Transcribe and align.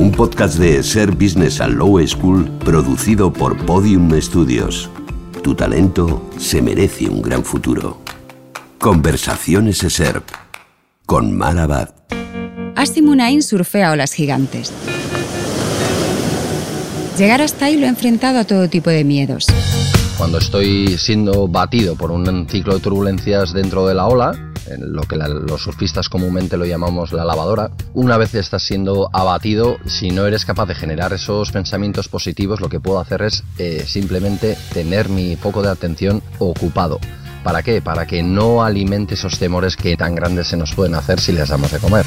Un 0.00 0.12
podcast 0.12 0.56
de 0.56 0.78
ESER 0.78 1.10
Business 1.10 1.60
and 1.60 1.76
Law 1.76 2.00
School 2.06 2.48
producido 2.64 3.30
por 3.30 3.54
Podium 3.66 4.10
Studios. 4.18 4.88
Tu 5.42 5.54
talento 5.54 6.26
se 6.38 6.62
merece 6.62 7.10
un 7.10 7.20
gran 7.20 7.44
futuro. 7.44 7.98
Conversaciones 8.78 9.84
ESER 9.84 10.22
con 11.04 11.36
Marabad. 11.36 11.90
Asimunain 12.76 13.42
surfea 13.42 13.92
olas 13.92 14.14
gigantes. 14.14 14.72
Llegar 17.18 17.42
hasta 17.42 17.66
ahí 17.66 17.76
lo 17.76 17.84
he 17.84 17.90
enfrentado 17.90 18.38
a 18.38 18.44
todo 18.44 18.70
tipo 18.70 18.88
de 18.88 19.04
miedos. 19.04 19.48
Cuando 20.16 20.38
estoy 20.38 20.96
siendo 20.96 21.46
batido 21.46 21.94
por 21.94 22.10
un 22.10 22.48
ciclo 22.48 22.72
de 22.72 22.80
turbulencias 22.80 23.52
dentro 23.52 23.86
de 23.86 23.94
la 23.94 24.06
ola, 24.06 24.49
en 24.70 24.92
lo 24.92 25.02
que 25.02 25.16
los 25.16 25.62
surfistas 25.62 26.08
comúnmente 26.08 26.56
lo 26.56 26.64
llamamos 26.64 27.12
la 27.12 27.24
lavadora, 27.24 27.70
una 27.94 28.16
vez 28.16 28.34
estás 28.34 28.62
siendo 28.62 29.10
abatido, 29.12 29.78
si 29.86 30.10
no 30.10 30.26
eres 30.26 30.44
capaz 30.44 30.66
de 30.66 30.74
generar 30.74 31.12
esos 31.12 31.52
pensamientos 31.52 32.08
positivos, 32.08 32.60
lo 32.60 32.68
que 32.68 32.80
puedo 32.80 33.00
hacer 33.00 33.22
es 33.22 33.44
eh, 33.58 33.84
simplemente 33.86 34.56
tener 34.72 35.08
mi 35.08 35.36
foco 35.36 35.62
de 35.62 35.70
atención 35.70 36.22
ocupado. 36.38 36.98
¿Para 37.42 37.62
qué? 37.62 37.80
Para 37.80 38.06
que 38.06 38.22
no 38.22 38.62
alimente 38.62 39.14
esos 39.14 39.38
temores 39.38 39.76
que 39.76 39.96
tan 39.96 40.14
grandes 40.14 40.48
se 40.48 40.56
nos 40.56 40.74
pueden 40.74 40.94
hacer 40.94 41.20
si 41.20 41.32
les 41.32 41.48
damos 41.48 41.72
de 41.72 41.78
comer. 41.78 42.04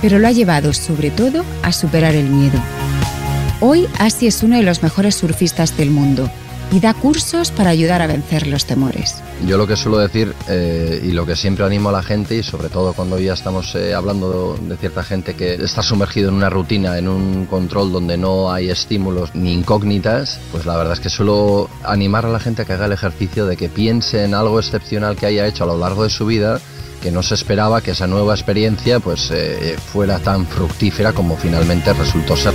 Pero 0.00 0.20
lo 0.20 0.28
ha 0.28 0.32
llevado 0.32 0.72
sobre 0.72 1.10
todo 1.10 1.44
a 1.62 1.72
superar 1.72 2.14
el 2.14 2.28
miedo. 2.28 2.58
Hoy 3.60 3.88
Asi 3.98 4.28
es 4.28 4.44
uno 4.44 4.56
de 4.56 4.62
los 4.62 4.84
mejores 4.84 5.16
surfistas 5.16 5.76
del 5.76 5.90
mundo 5.90 6.30
y 6.70 6.80
da 6.80 6.94
cursos 6.94 7.50
para 7.50 7.70
ayudar 7.70 8.02
a 8.02 8.06
vencer 8.06 8.46
los 8.46 8.66
temores. 8.66 9.22
Yo 9.46 9.56
lo 9.56 9.66
que 9.66 9.76
suelo 9.76 9.98
decir 9.98 10.34
eh, 10.48 11.00
y 11.02 11.12
lo 11.12 11.24
que 11.24 11.36
siempre 11.36 11.64
animo 11.64 11.88
a 11.88 11.92
la 11.92 12.02
gente 12.02 12.36
y 12.36 12.42
sobre 12.42 12.68
todo 12.68 12.92
cuando 12.92 13.18
ya 13.18 13.34
estamos 13.34 13.74
eh, 13.74 13.94
hablando 13.94 14.58
de 14.60 14.76
cierta 14.76 15.02
gente 15.02 15.34
que 15.34 15.54
está 15.54 15.82
sumergido 15.82 16.28
en 16.28 16.34
una 16.34 16.50
rutina, 16.50 16.98
en 16.98 17.08
un 17.08 17.46
control 17.46 17.92
donde 17.92 18.16
no 18.16 18.52
hay 18.52 18.70
estímulos 18.70 19.34
ni 19.34 19.52
incógnitas, 19.52 20.40
pues 20.52 20.66
la 20.66 20.76
verdad 20.76 20.94
es 20.94 21.00
que 21.00 21.08
suelo 21.08 21.70
animar 21.84 22.26
a 22.26 22.30
la 22.30 22.40
gente 22.40 22.62
a 22.62 22.64
que 22.64 22.72
haga 22.72 22.86
el 22.86 22.92
ejercicio 22.92 23.46
de 23.46 23.56
que 23.56 23.68
piense 23.68 24.24
en 24.24 24.34
algo 24.34 24.58
excepcional 24.58 25.16
que 25.16 25.26
haya 25.26 25.46
hecho 25.46 25.64
a 25.64 25.68
lo 25.68 25.78
largo 25.78 26.04
de 26.04 26.10
su 26.10 26.26
vida 26.26 26.60
que 27.00 27.10
no 27.10 27.22
se 27.22 27.34
esperaba 27.34 27.80
que 27.80 27.92
esa 27.92 28.06
nueva 28.06 28.34
experiencia 28.34 29.00
pues 29.00 29.30
eh, 29.30 29.76
fuera 29.92 30.18
tan 30.18 30.46
fructífera 30.46 31.12
como 31.12 31.36
finalmente 31.36 31.92
resultó 31.92 32.36
ser. 32.36 32.54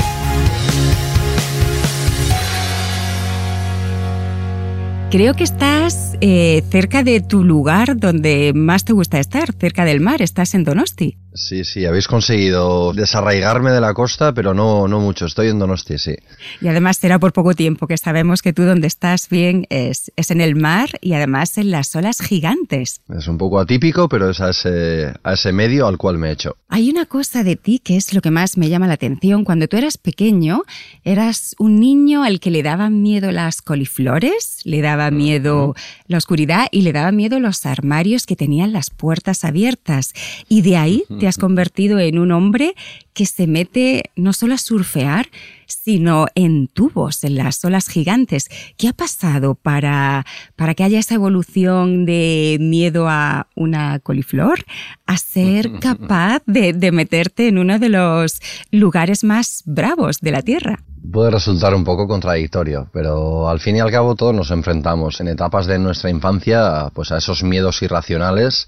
Creo 5.14 5.36
que 5.36 5.44
estás 5.44 6.18
eh, 6.22 6.64
cerca 6.72 7.04
de 7.04 7.22
tu 7.22 7.44
lugar 7.44 7.98
donde 7.98 8.52
más 8.56 8.84
te 8.84 8.94
gusta 8.94 9.20
estar, 9.20 9.54
cerca 9.54 9.86
del 9.86 10.00
mar, 10.00 10.24
estás 10.24 10.56
en 10.56 10.64
Donosti. 10.64 11.20
Sí, 11.36 11.64
sí, 11.64 11.86
habéis 11.86 12.08
conseguido 12.08 12.94
desarraigarme 12.94 13.72
de 13.72 13.82
la 13.82 13.94
costa, 13.94 14.34
pero 14.34 14.54
no, 14.54 14.88
no 14.88 15.00
mucho. 15.00 15.26
Estoy 15.26 15.50
en 15.50 15.60
Donosti, 15.60 15.98
sí. 15.98 16.16
Y 16.62 16.68
además 16.68 16.98
será 16.98 17.18
por 17.18 17.34
poco 17.34 17.54
tiempo, 17.56 17.88
que 17.88 17.98
sabemos 17.98 18.42
que 18.42 18.54
tú 18.54 18.64
donde 18.64 18.88
estás 18.88 19.30
bien 19.30 19.66
es, 19.70 20.12
es 20.16 20.32
en 20.32 20.42
el 20.42 20.56
mar 20.56 20.90
y 21.02 21.14
además 21.14 21.58
en 21.58 21.72
las 21.72 21.96
olas 21.96 22.20
gigantes. 22.22 23.02
Es 23.10 23.28
un 23.28 23.38
poco 23.38 23.60
atípico, 23.60 24.08
pero 24.08 24.30
es 24.30 24.42
a 24.42 24.52
ese, 24.52 25.14
a 25.24 25.34
ese 25.34 25.52
medio 25.54 25.88
al 25.88 25.98
cual 25.98 26.18
me 26.18 26.30
he 26.30 26.34
hecho. 26.34 26.56
Hay 26.70 26.90
una 26.90 27.06
cosa 27.06 27.44
de 27.44 27.56
ti 27.56 27.80
que 27.80 27.98
es 27.98 28.14
lo 28.14 28.22
que 28.22 28.32
más 28.32 28.58
me 28.58 28.70
llama 28.70 28.88
la 28.88 28.94
atención. 28.94 29.44
Cuando 29.44 29.68
tú 29.68 29.78
eras 29.78 29.98
pequeño, 29.98 30.64
eras 31.04 31.56
un 31.58 31.80
niño 31.80 32.24
al 32.24 32.40
que 32.40 32.52
le 32.52 32.62
daban 32.62 33.02
miedo 33.02 33.32
las 33.32 33.62
coliflores, 33.62 34.62
le 34.66 34.82
daba 34.82 35.10
miedo 35.10 35.76
la 36.08 36.18
oscuridad 36.18 36.68
y 36.72 36.82
le 36.82 36.94
daba 36.94 37.12
miedo 37.12 37.40
los 37.40 37.66
armarios 37.66 38.26
que 38.26 38.36
tenían 38.36 38.72
las 38.72 38.90
puertas 38.92 39.44
abiertas. 39.44 40.14
Y 40.48 40.62
de 40.62 40.78
ahí 40.78 41.04
te 41.24 41.30
has 41.30 41.38
convertido 41.38 42.00
en 42.00 42.20
un 42.20 42.34
hombre 42.34 42.76
que 43.14 43.26
se 43.26 43.48
mete 43.48 44.12
no 44.18 44.34
solo 44.34 44.56
a 44.56 44.58
surfear, 44.58 45.28
sino 45.68 46.26
en 46.36 46.68
tubos, 46.68 47.24
en 47.24 47.36
las 47.36 47.64
olas 47.64 47.88
gigantes. 47.88 48.50
¿Qué 48.76 48.90
ha 48.90 48.92
pasado 48.92 49.56
para, 49.56 50.26
para 50.58 50.76
que 50.76 50.84
haya 50.84 51.00
esa 51.00 51.16
evolución 51.16 52.06
de 52.06 52.58
miedo 52.60 53.08
a 53.08 53.48
una 53.56 54.00
coliflor 54.00 54.66
a 55.06 55.16
ser 55.16 55.72
capaz 55.80 56.42
de, 56.46 56.74
de 56.74 56.92
meterte 56.92 57.48
en 57.48 57.58
uno 57.58 57.80
de 57.80 57.88
los 57.88 58.42
lugares 58.72 59.24
más 59.24 59.64
bravos 59.66 60.20
de 60.20 60.32
la 60.32 60.42
Tierra? 60.42 60.84
puede 61.10 61.32
resultar 61.32 61.76
un 61.76 61.84
poco 61.84 62.08
contradictorio, 62.08 62.88
pero 62.92 63.50
al 63.50 63.60
fin 63.60 63.76
y 63.76 63.82
al 63.82 63.92
cabo 63.92 64.16
todos 64.16 64.34
nos 64.34 64.52
enfrentamos 64.52 65.20
en 65.20 65.28
etapas 65.28 65.68
de 65.68 65.78
nuestra 65.78 66.10
infancia 66.10 66.90
pues 66.94 67.12
a 67.12 67.18
esos 67.18 67.44
miedos 67.44 67.82
irracionales 67.82 68.68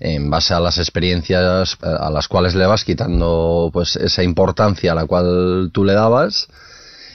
en 0.00 0.30
base 0.30 0.54
a 0.54 0.60
las 0.60 0.78
experiencias 0.78 1.76
eh, 1.82 1.86
a 1.86 2.10
las 2.10 2.26
cuales 2.26 2.54
le 2.54 2.66
vas 2.66 2.84
quitando 2.84 3.70
pues 3.72 3.96
esa 3.96 4.22
importancia 4.22 4.92
a 4.92 4.94
la 4.94 5.06
cual 5.06 5.70
tú 5.72 5.84
le 5.84 5.92
dabas 5.92 6.48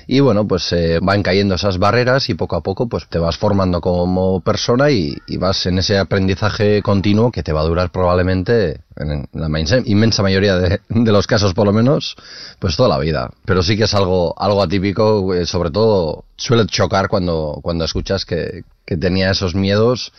y 0.07 0.19
bueno 0.19 0.47
pues 0.47 0.71
eh, 0.73 0.99
van 1.01 1.23
cayendo 1.23 1.55
esas 1.55 1.77
barreras 1.77 2.29
y 2.29 2.35
poco 2.35 2.55
a 2.55 2.61
poco 2.61 2.87
pues 2.87 3.07
te 3.09 3.19
vas 3.19 3.37
formando 3.37 3.81
como 3.81 4.41
persona 4.41 4.91
y, 4.91 5.15
vas 5.37 5.65
en 5.65 5.79
ese 5.79 5.97
aprendizaje 5.97 6.81
continuo 6.81 7.31
que 7.31 7.43
te 7.43 7.51
va 7.51 7.61
a 7.61 7.65
durar 7.65 7.91
probablemente 7.91 8.81
en 8.97 9.27
la 9.33 9.49
inmensa 9.85 10.23
mayoría 10.23 10.57
de, 10.57 10.79
los 10.89 11.27
casos 11.27 11.53
por 11.53 11.65
lo 11.65 11.73
menos 11.73 12.15
pues 12.59 12.77
toda 12.77 12.87
la 12.87 12.97
vida. 12.97 13.31
Pero 13.43 13.61
sí 13.61 13.75
que 13.75 13.83
es 13.83 13.93
algo 13.93 14.33
algo 14.39 14.63
atípico 14.63 15.33
eh, 15.33 15.45
sobre 15.45 15.71
todo 15.71 16.25
suele 16.37 16.65
chocar 16.67 17.09
cuando 17.09 17.59
cuando 17.61 17.83
escuchas 17.85 18.25
que, 18.25 18.63
que 18.85 18.97
tenía 18.97 19.31
esos 19.31 19.55
miedos 19.55 20.13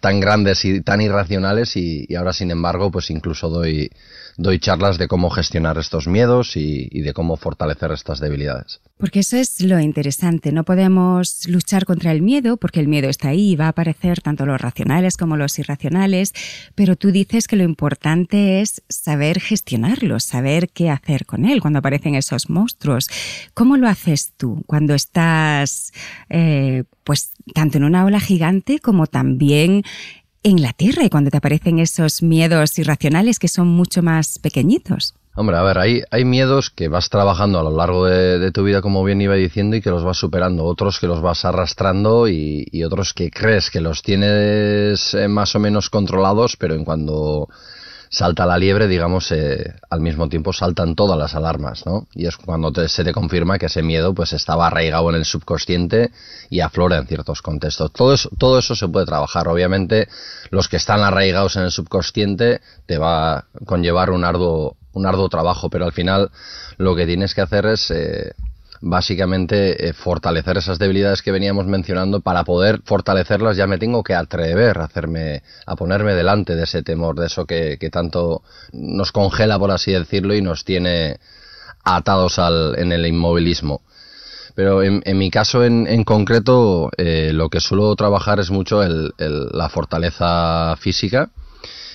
tan 0.00 0.20
grandes 0.20 0.64
y 0.64 0.80
tan 0.80 1.00
irracionales 1.00 1.76
y, 1.76 2.14
ahora 2.14 2.32
sin 2.32 2.50
embargo 2.50 2.90
pues 2.90 3.10
incluso 3.10 3.48
doy, 3.48 3.90
doy 4.38 4.60
charlas 4.60 4.98
de 4.98 5.08
cómo 5.08 5.30
gestionar 5.30 5.78
estos 5.78 6.06
miedos 6.06 6.56
y, 6.56 6.88
y, 6.90 7.02
de 7.02 7.12
cómo 7.12 7.36
fortalecer 7.36 7.90
estas 7.90 8.20
debilidades. 8.20 8.80
Porque 8.96 9.20
eso 9.20 9.36
es 9.36 9.60
lo 9.60 9.80
interesante, 9.80 10.52
no 10.52 10.64
podemos 10.64 11.46
luchar 11.48 11.84
contra 11.84 12.12
el 12.12 12.22
miedo 12.22 12.56
porque 12.56 12.78
el 12.78 12.86
miedo 12.86 13.08
está 13.08 13.28
ahí, 13.28 13.56
va 13.56 13.66
a 13.66 13.70
aparecer 13.70 14.20
tanto 14.20 14.46
los 14.46 14.60
racionales 14.60 15.16
como 15.16 15.36
los 15.36 15.58
irracionales, 15.58 16.32
pero 16.76 16.94
tú 16.94 17.10
dices 17.10 17.48
que 17.48 17.56
lo 17.56 17.64
importante 17.64 18.60
es 18.60 18.82
saber 18.88 19.40
gestionarlo, 19.40 20.20
saber 20.20 20.68
qué 20.68 20.88
hacer 20.88 21.26
con 21.26 21.44
él 21.44 21.60
cuando 21.60 21.80
aparecen 21.80 22.14
esos 22.14 22.48
monstruos. 22.48 23.08
¿Cómo 23.54 23.76
lo 23.76 23.88
haces 23.88 24.32
tú 24.36 24.62
cuando 24.66 24.94
estás 24.94 25.92
eh, 26.30 26.84
pues 27.02 27.32
tanto 27.54 27.78
en 27.78 27.84
una 27.84 28.04
ola 28.04 28.20
gigante 28.20 28.78
como 28.78 29.08
también 29.08 29.82
en 30.48 30.62
la 30.62 30.72
Tierra 30.72 31.04
y 31.04 31.10
cuando 31.10 31.30
te 31.30 31.36
aparecen 31.36 31.78
esos 31.78 32.22
miedos 32.22 32.78
irracionales 32.78 33.38
que 33.38 33.48
son 33.48 33.68
mucho 33.68 34.02
más 34.02 34.38
pequeñitos. 34.38 35.14
Hombre, 35.34 35.56
a 35.56 35.62
ver, 35.62 35.78
hay, 35.78 36.02
hay 36.10 36.24
miedos 36.24 36.70
que 36.70 36.88
vas 36.88 37.10
trabajando 37.10 37.60
a 37.60 37.62
lo 37.62 37.70
largo 37.70 38.06
de, 38.06 38.50
tu 38.50 38.64
vida, 38.64 38.82
como 38.82 39.04
bien 39.04 39.20
iba 39.20 39.34
diciendo, 39.34 39.76
y 39.76 39.82
que 39.82 39.90
los 39.90 40.02
vas 40.02 40.16
superando, 40.16 40.64
otros 40.64 40.98
que 40.98 41.06
los 41.06 41.20
vas 41.20 41.44
arrastrando 41.44 42.26
y, 42.26 42.66
y 42.72 42.82
otros 42.82 43.12
que 43.14 43.30
crees 43.30 43.70
que 43.70 43.80
los 43.80 44.02
tienes 44.02 45.14
eh, 45.14 45.28
más 45.28 45.54
o 45.54 45.60
menos 45.60 45.90
controlados, 45.90 46.56
pero 46.56 46.74
en 46.74 46.84
cuando 46.84 47.48
salta 48.10 48.46
la 48.46 48.58
liebre, 48.58 48.88
digamos, 48.88 49.30
eh, 49.32 49.74
al 49.90 50.00
mismo 50.00 50.28
tiempo 50.28 50.52
saltan 50.52 50.94
todas 50.94 51.18
las 51.18 51.34
alarmas, 51.34 51.84
¿no? 51.86 52.06
Y 52.12 52.26
es 52.26 52.36
cuando 52.36 52.72
se 52.88 53.04
te 53.04 53.12
confirma 53.12 53.58
que 53.58 53.66
ese 53.66 53.82
miedo 53.82 54.14
pues 54.14 54.32
estaba 54.32 54.66
arraigado 54.66 55.10
en 55.10 55.16
el 55.16 55.24
subconsciente 55.24 56.10
y 56.50 56.60
aflora 56.60 56.98
en 56.98 57.06
ciertos 57.06 57.42
contextos. 57.42 57.92
Todo 57.92 58.14
eso, 58.14 58.30
todo 58.38 58.58
eso 58.58 58.74
se 58.74 58.88
puede 58.88 59.06
trabajar. 59.06 59.48
Obviamente, 59.48 60.08
los 60.50 60.68
que 60.68 60.76
están 60.76 61.00
arraigados 61.00 61.56
en 61.56 61.64
el 61.64 61.70
subconsciente 61.70 62.60
te 62.86 62.98
va 62.98 63.38
a 63.38 63.44
conllevar 63.66 64.10
un 64.10 64.24
arduo, 64.24 64.76
un 64.92 65.06
arduo 65.06 65.28
trabajo, 65.28 65.70
pero 65.70 65.84
al 65.84 65.92
final 65.92 66.30
lo 66.76 66.96
que 66.96 67.06
tienes 67.06 67.34
que 67.34 67.40
hacer 67.42 67.66
es 67.66 67.90
eh, 67.90 68.32
básicamente 68.80 69.88
eh, 69.88 69.92
fortalecer 69.92 70.56
esas 70.56 70.78
debilidades 70.78 71.22
que 71.22 71.32
veníamos 71.32 71.66
mencionando 71.66 72.20
para 72.20 72.44
poder 72.44 72.80
fortalecerlas. 72.84 73.56
Ya 73.56 73.66
me 73.66 73.78
tengo 73.78 74.02
que 74.02 74.14
atrever 74.14 74.78
a 74.78 74.84
hacerme 74.84 75.42
a 75.66 75.76
ponerme 75.76 76.14
delante 76.14 76.54
de 76.54 76.64
ese 76.64 76.82
temor 76.82 77.18
de 77.18 77.26
eso 77.26 77.46
que, 77.46 77.76
tanto 77.90 78.42
nos 78.72 79.12
congela 79.12 79.58
por 79.58 79.70
así 79.70 79.92
decirlo 79.92 80.34
y 80.34 80.42
nos 80.42 80.64
tiene 80.64 81.18
atados 81.84 82.38
al, 82.38 82.78
en 82.78 82.92
el 82.92 83.06
inmovilismo. 83.06 83.82
Pero 84.54 84.82
en, 84.82 85.02
mi 85.16 85.30
caso 85.30 85.64
en, 85.64 86.02
concreto 86.02 86.90
eh, 86.96 87.30
lo 87.32 87.48
que 87.48 87.60
suelo 87.60 87.94
trabajar 87.94 88.40
es 88.40 88.50
mucho 88.50 88.82
el, 88.82 89.14
la 89.16 89.68
fortaleza 89.68 90.74
física 90.80 91.30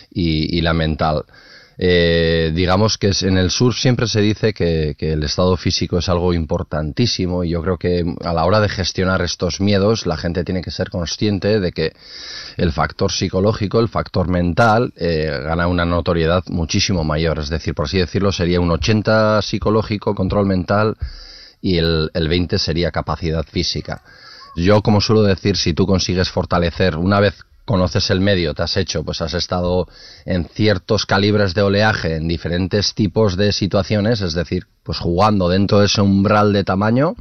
y 0.10 0.62
la 0.62 0.74
mental 0.74 1.26
Eh, 1.78 2.52
digamos 2.54 2.98
que 2.98 3.12
en 3.22 3.38
el 3.38 3.50
surf 3.50 3.78
siempre 3.78 4.08
se 4.08 4.22
dice 4.22 4.54
que, 4.54 4.96
el 5.00 5.24
estado 5.24 5.58
físico 5.58 5.98
es 5.98 6.08
algo 6.08 6.34
importantísimo 6.34 7.44
y 7.44 7.50
yo 7.50 7.62
creo 7.62 7.78
que 7.78 8.04
a 8.24 8.34
la 8.34 8.46
hora 8.46 8.60
de 8.60 8.70
gestionar 8.70 9.22
estos 9.22 9.60
miedos 9.60 10.06
la 10.06 10.18
gente 10.18 10.44
tiene 10.44 10.62
que 10.62 10.72
ser 10.72 10.90
consciente 10.90 11.60
de 11.60 11.72
que 11.72 11.94
el 12.58 12.72
factor 12.72 13.12
psicológico, 13.12 13.80
el 13.80 13.90
factor 13.90 14.30
mental, 14.30 14.94
eh, 14.98 15.40
gana 15.44 15.68
una 15.68 15.86
notoriedad 15.86 16.44
muchísimo 16.48 17.04
mayor. 17.04 17.40
Es 17.40 17.50
decir, 17.50 17.74
por 17.74 17.86
así 17.86 17.98
decirlo, 17.98 18.32
sería 18.32 18.60
un 18.60 18.72
80 18.72 19.42
psicológico, 19.42 20.16
control 20.16 20.46
mental 20.46 20.96
y 21.62 21.78
el, 21.78 22.12
el 22.14 22.28
20 22.28 22.60
sería 22.60 22.92
capacidad 22.92 23.46
física. 23.46 24.04
Yo, 24.56 24.82
como 24.84 25.02
suelo 25.02 25.24
decir, 25.24 25.58
si 25.58 25.74
tú 25.74 25.88
consigues 25.88 26.30
fortalecer 26.30 26.96
una 26.98 27.20
vez 27.20 27.44
conoces 27.66 28.10
el 28.10 28.20
medio, 28.20 28.54
te 28.54 28.64
has 28.64 28.78
hecho, 28.78 29.04
pues 29.04 29.22
has 29.22 29.34
estado 29.34 29.88
en 30.26 30.46
ciertos 30.46 31.06
calibres 31.06 31.54
de 31.54 31.62
oleaje, 31.62 32.16
en 32.16 32.28
diferentes 32.28 32.94
tipos 32.94 33.38
de 33.38 33.52
situaciones, 33.52 34.22
es 34.22 34.34
decir, 34.34 34.68
pues 34.84 35.00
jugando 35.00 35.50
dentro 35.50 35.80
de 35.80 35.86
ese 35.86 36.02
umbral 36.02 36.52
de 36.52 36.64
tamaño 36.64 37.16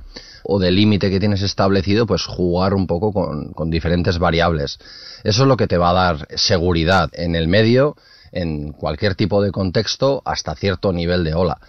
o 0.45 0.59
de 0.59 0.73
límite 0.73 1.11
que 1.11 1.21
tienes 1.21 1.43
establecido, 1.43 2.07
pues 2.07 2.25
jugar 2.27 2.75
un 2.75 2.87
poco 2.87 3.13
con, 3.13 3.53
con 3.53 3.71
diferentes 3.71 4.19
variables. 4.19 4.79
Eso 5.23 5.43
es 5.43 5.49
lo 5.49 5.57
que 5.57 5.69
te 5.69 5.79
va 5.79 5.91
a 5.91 6.15
dar 6.15 6.29
seguridad 6.35 7.11
en 7.13 7.37
el 7.37 7.47
medio, 7.47 7.97
en 8.33 8.73
cualquier 8.73 9.15
tipo 9.15 9.43
de 9.43 9.53
contexto, 9.53 10.23
hasta 10.25 10.55
cierto 10.57 10.93
nivel 10.93 11.23
de 11.23 11.35
ola 11.35 11.61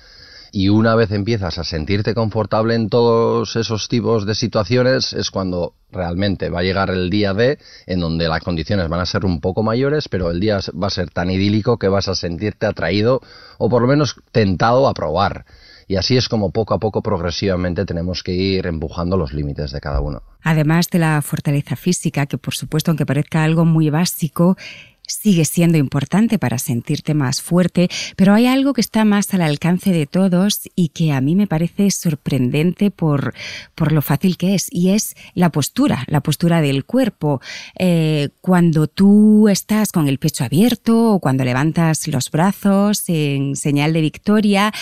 y 0.56 0.70
una 0.70 0.94
vez 0.94 1.12
empiezas 1.12 1.58
a 1.58 1.64
sentirte 1.64 2.14
confortable 2.14 2.76
en 2.76 2.88
todos 2.88 3.56
esos 3.56 3.90
tipos 3.90 4.28
de 4.28 4.36
situaciones 4.36 5.12
es 5.14 5.32
cuando 5.32 5.74
realmente 5.92 6.52
va 6.52 6.60
a 6.60 6.64
llegar 6.64 6.92
el 6.92 7.10
día 7.10 7.34
D 7.34 7.58
en 7.88 8.00
donde 8.00 8.28
las 8.28 8.44
condiciones 8.44 8.88
van 8.88 9.00
a 9.00 9.08
ser 9.08 9.26
un 9.26 9.42
poco 9.42 9.64
mayores, 9.64 10.08
pero 10.10 10.30
el 10.30 10.40
día 10.40 10.60
va 10.80 10.88
a 10.88 10.92
ser 10.92 11.10
tan 11.10 11.32
idílico 11.32 11.80
que 11.80 11.88
vas 11.88 12.08
a 12.08 12.14
sentirte 12.14 12.68
atraído 12.68 13.20
o 13.58 13.68
por 13.68 13.82
lo 13.82 13.88
menos 13.88 14.16
tentado 14.32 14.88
a 14.88 14.94
probar. 14.94 15.46
Y 15.88 15.96
así 15.96 16.18
es 16.18 16.30
como 16.30 16.52
poco 16.52 16.76
a 16.76 16.80
poco, 16.80 17.02
progresivamente, 17.02 17.84
tenemos 17.86 18.22
que 18.22 18.34
ir 18.34 18.68
empujando 18.68 19.18
los 19.18 19.34
límites 19.34 19.72
de 19.72 19.82
cada 19.82 20.02
uno. 20.02 20.22
Además 20.44 20.88
de 20.92 21.00
la 21.00 21.22
fortaleza 21.24 21.76
física, 21.76 22.28
que 22.28 22.38
por 22.38 22.54
supuesto, 22.54 22.92
aunque 22.92 23.08
parezca 23.08 23.44
algo 23.44 23.66
muy 23.66 23.90
básico, 23.90 24.56
sigue 25.08 25.46
siendo 25.46 25.78
importante 25.78 26.40
para 26.40 26.58
sentirte 26.58 27.14
más 27.14 27.42
fuerte, 27.42 27.90
pero 28.16 28.34
hay 28.34 28.46
algo 28.46 28.74
que 28.74 28.82
está 28.82 29.06
más 29.06 29.34
al 29.34 29.42
alcance 29.42 29.92
de 29.92 30.06
todos 30.06 30.62
y 30.76 30.90
que 30.90 31.12
a 31.12 31.22
mí 31.22 31.36
me 31.36 31.48
parece 31.48 31.92
sorprendente 31.92 32.92
por, 32.92 33.34
por 33.76 33.92
lo 33.92 34.02
fácil 34.02 34.38
que 34.38 34.56
es, 34.56 34.68
y 34.72 34.92
es 34.92 35.16
la 35.34 35.52
postura, 35.52 36.06
la 36.08 36.22
postura 36.22 36.62
del 36.62 36.86
cuerpo. 36.86 37.42
Eh, 37.78 38.30
cuando 38.42 38.88
tú 38.88 39.50
estás 39.50 39.92
con 39.92 40.08
el 40.08 40.20
pecho 40.20 40.44
abierto 40.44 41.12
o 41.14 41.20
cuando 41.20 41.44
levantas 41.44 42.08
los 42.08 42.32
brazos 42.32 43.04
en 43.08 43.56
señal 43.56 43.94
de 43.94 44.02
victoria, 44.02 44.74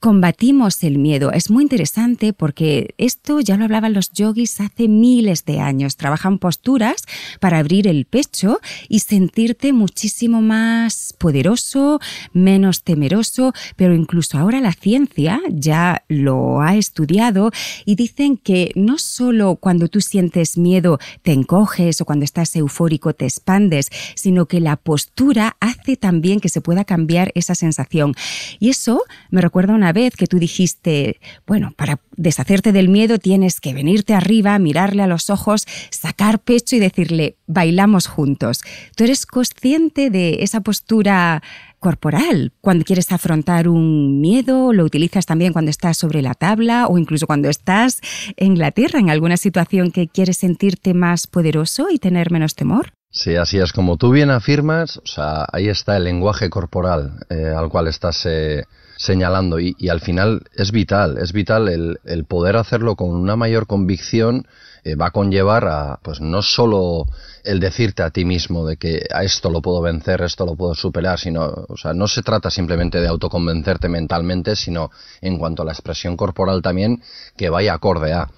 combatimos 0.00 0.82
el 0.82 0.98
miedo. 0.98 1.30
Es 1.30 1.50
muy 1.50 1.62
interesante 1.62 2.32
porque 2.32 2.94
esto 2.96 3.40
ya 3.40 3.58
lo 3.58 3.64
hablaban 3.64 3.92
los 3.92 4.10
yogis 4.12 4.58
hace 4.60 4.88
miles 4.88 5.44
de 5.44 5.60
años. 5.60 5.96
Trabajan 5.96 6.38
posturas 6.38 7.04
para 7.38 7.58
abrir 7.58 7.86
el 7.86 8.06
pecho 8.06 8.60
y 8.88 9.00
sentirte 9.00 9.74
muchísimo 9.74 10.40
más 10.40 11.14
poderoso, 11.18 12.00
menos 12.32 12.82
temeroso, 12.82 13.52
pero 13.76 13.94
incluso 13.94 14.38
ahora 14.38 14.60
la 14.60 14.72
ciencia 14.72 15.40
ya 15.50 16.02
lo 16.08 16.62
ha 16.62 16.76
estudiado 16.76 17.50
y 17.84 17.94
dicen 17.94 18.38
que 18.38 18.72
no 18.74 18.96
solo 18.96 19.56
cuando 19.56 19.88
tú 19.88 20.00
sientes 20.00 20.56
miedo 20.56 20.98
te 21.22 21.32
encoges 21.32 22.00
o 22.00 22.06
cuando 22.06 22.24
estás 22.24 22.56
eufórico 22.56 23.12
te 23.12 23.26
expandes, 23.26 23.90
sino 24.14 24.46
que 24.46 24.60
la 24.60 24.76
postura 24.76 25.58
hace 25.60 25.96
también 25.96 26.40
que 26.40 26.48
se 26.48 26.62
pueda 26.62 26.86
cambiar 26.86 27.32
esa 27.34 27.54
sensación. 27.54 28.14
Y 28.58 28.70
eso 28.70 29.02
me 29.30 29.42
recuerda 29.42 29.74
una 29.74 29.89
vez 29.92 30.16
que 30.16 30.26
tú 30.26 30.38
dijiste, 30.38 31.20
bueno, 31.46 31.72
para 31.76 32.00
deshacerte 32.16 32.72
del 32.72 32.88
miedo 32.88 33.18
tienes 33.18 33.60
que 33.60 33.74
venirte 33.74 34.14
arriba, 34.14 34.58
mirarle 34.58 35.02
a 35.02 35.06
los 35.06 35.30
ojos, 35.30 35.66
sacar 35.90 36.38
pecho 36.40 36.76
y 36.76 36.78
decirle, 36.78 37.36
bailamos 37.46 38.06
juntos. 38.06 38.62
¿Tú 38.96 39.04
eres 39.04 39.26
consciente 39.26 40.10
de 40.10 40.38
esa 40.42 40.60
postura 40.60 41.42
corporal 41.78 42.52
cuando 42.60 42.84
quieres 42.84 43.10
afrontar 43.10 43.68
un 43.68 44.20
miedo? 44.20 44.72
¿Lo 44.72 44.84
utilizas 44.84 45.26
también 45.26 45.52
cuando 45.52 45.70
estás 45.70 45.96
sobre 45.96 46.22
la 46.22 46.34
tabla 46.34 46.86
o 46.86 46.98
incluso 46.98 47.26
cuando 47.26 47.48
estás 47.48 48.00
en 48.36 48.58
la 48.58 48.70
tierra, 48.70 49.00
en 49.00 49.10
alguna 49.10 49.36
situación 49.36 49.90
que 49.90 50.08
quieres 50.08 50.36
sentirte 50.36 50.94
más 50.94 51.26
poderoso 51.26 51.88
y 51.90 51.98
tener 51.98 52.30
menos 52.30 52.54
temor? 52.54 52.92
Sí, 53.10 53.34
así 53.34 53.58
es. 53.58 53.72
Como 53.72 53.96
tú 53.96 54.12
bien 54.12 54.30
afirmas, 54.30 54.98
o 54.98 55.06
sea, 55.06 55.46
ahí 55.52 55.68
está 55.68 55.96
el 55.96 56.04
lenguaje 56.04 56.48
corporal 56.48 57.24
eh, 57.28 57.52
al 57.56 57.68
cual 57.68 57.88
estás 57.88 58.24
eh, 58.26 58.64
señalando. 59.00 59.58
Y, 59.58 59.88
al 59.88 60.00
final 60.00 60.42
es 60.54 60.72
vital, 60.72 61.16
es 61.18 61.32
vital 61.32 61.68
el, 61.68 62.24
poder 62.26 62.56
hacerlo 62.56 62.96
con 62.96 63.10
una 63.10 63.34
mayor 63.34 63.66
convicción 63.66 64.46
eh, 64.84 64.94
va 64.94 65.06
a 65.06 65.10
conllevar 65.10 65.66
a, 65.66 65.98
pues 66.02 66.20
no 66.20 66.42
solo 66.42 67.06
el 67.44 67.60
decirte 67.60 68.02
a 68.02 68.10
ti 68.10 68.24
mismo 68.24 68.66
de 68.66 68.76
que 68.76 69.06
a 69.12 69.24
esto 69.24 69.50
lo 69.50 69.62
puedo 69.62 69.80
vencer, 69.80 70.20
esto 70.22 70.44
lo 70.44 70.54
puedo 70.54 70.74
superar, 70.74 71.18
sino, 71.18 71.64
o 71.68 71.76
sea, 71.76 71.94
no 71.94 72.08
se 72.08 72.22
trata 72.22 72.50
simplemente 72.50 73.00
de 73.00 73.08
autoconvencerte 73.08 73.88
mentalmente, 73.88 74.54
sino 74.54 74.90
en 75.22 75.38
cuanto 75.38 75.62
a 75.62 75.66
la 75.66 75.72
expresión 75.72 76.16
corporal 76.16 76.60
también 76.60 77.02
que 77.36 77.48
vaya 77.48 77.74
acorde 77.74 78.12
a 78.12 78.28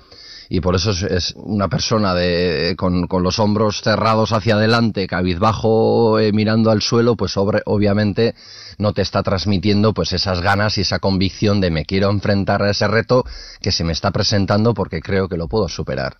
y 0.48 0.60
por 0.60 0.74
eso 0.74 0.90
es, 0.90 1.34
una 1.36 1.68
persona 1.68 2.14
de, 2.14 2.74
con, 2.76 3.06
los 3.22 3.38
hombros 3.38 3.80
cerrados 3.82 4.32
hacia 4.32 4.54
adelante, 4.54 5.06
cabizbajo 5.06 6.18
eh, 6.18 6.32
mirando 6.32 6.70
al 6.70 6.82
suelo, 6.82 7.16
pues 7.16 7.36
obviamente 7.36 8.34
no 8.78 8.92
te 8.92 9.02
está 9.02 9.22
transmitiendo 9.22 9.92
pues 9.94 10.12
esas 10.12 10.40
ganas 10.40 10.78
y 10.78 10.82
esa 10.82 10.98
convicción 10.98 11.60
de 11.60 11.70
me 11.70 11.84
quiero 11.84 12.10
enfrentar 12.10 12.62
a 12.62 12.70
ese 12.70 12.88
reto 12.88 13.24
que 13.60 13.72
se 13.72 13.84
me 13.84 13.92
está 13.92 14.10
presentando 14.10 14.74
porque 14.74 15.00
creo 15.00 15.28
que 15.28 15.36
lo 15.36 15.48
puedo 15.48 15.68
superar. 15.68 16.16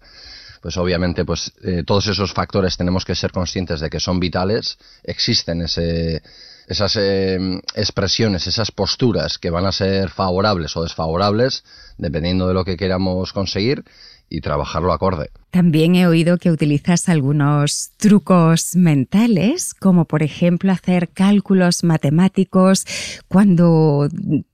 Pues 0.61 0.77
obviamente 0.77 1.25
pues 1.25 1.53
eh, 1.65 1.83
todos 1.85 2.07
esos 2.07 2.33
factores 2.33 2.77
tenemos 2.77 3.05
que 3.05 3.17
ser 3.17 3.33
conscientes 3.33 3.81
de 3.81 3.91
que 3.91 3.99
son 3.99 4.21
vitales 4.21 4.79
existen 5.03 5.63
ese, 5.63 6.23
esas 6.69 6.97
eh, 6.97 7.39
expresiones 7.75 8.47
esas 8.47 8.71
posturas 8.71 9.39
que 9.39 9.51
van 9.51 9.67
a 9.67 9.73
ser 9.73 10.11
favorables 10.11 10.77
o 10.77 10.83
desfavorables 10.83 11.65
dependiendo 11.99 12.49
de 12.49 12.55
lo 12.55 12.65
que 12.65 12.77
queramos 12.77 13.33
conseguir 13.33 13.85
y 14.33 14.41
trabajarlo 14.41 14.93
acorde. 14.93 15.31
También 15.51 15.95
he 15.95 16.07
oído 16.07 16.39
que 16.39 16.51
utilizas 16.51 17.11
algunos 17.11 17.91
trucos 17.99 18.75
mentales, 18.75 19.75
como 19.75 20.07
por 20.07 20.23
ejemplo 20.23 20.73
hacer 20.73 21.11
cálculos 21.11 21.85
matemáticos 21.85 22.87
cuando 23.29 24.09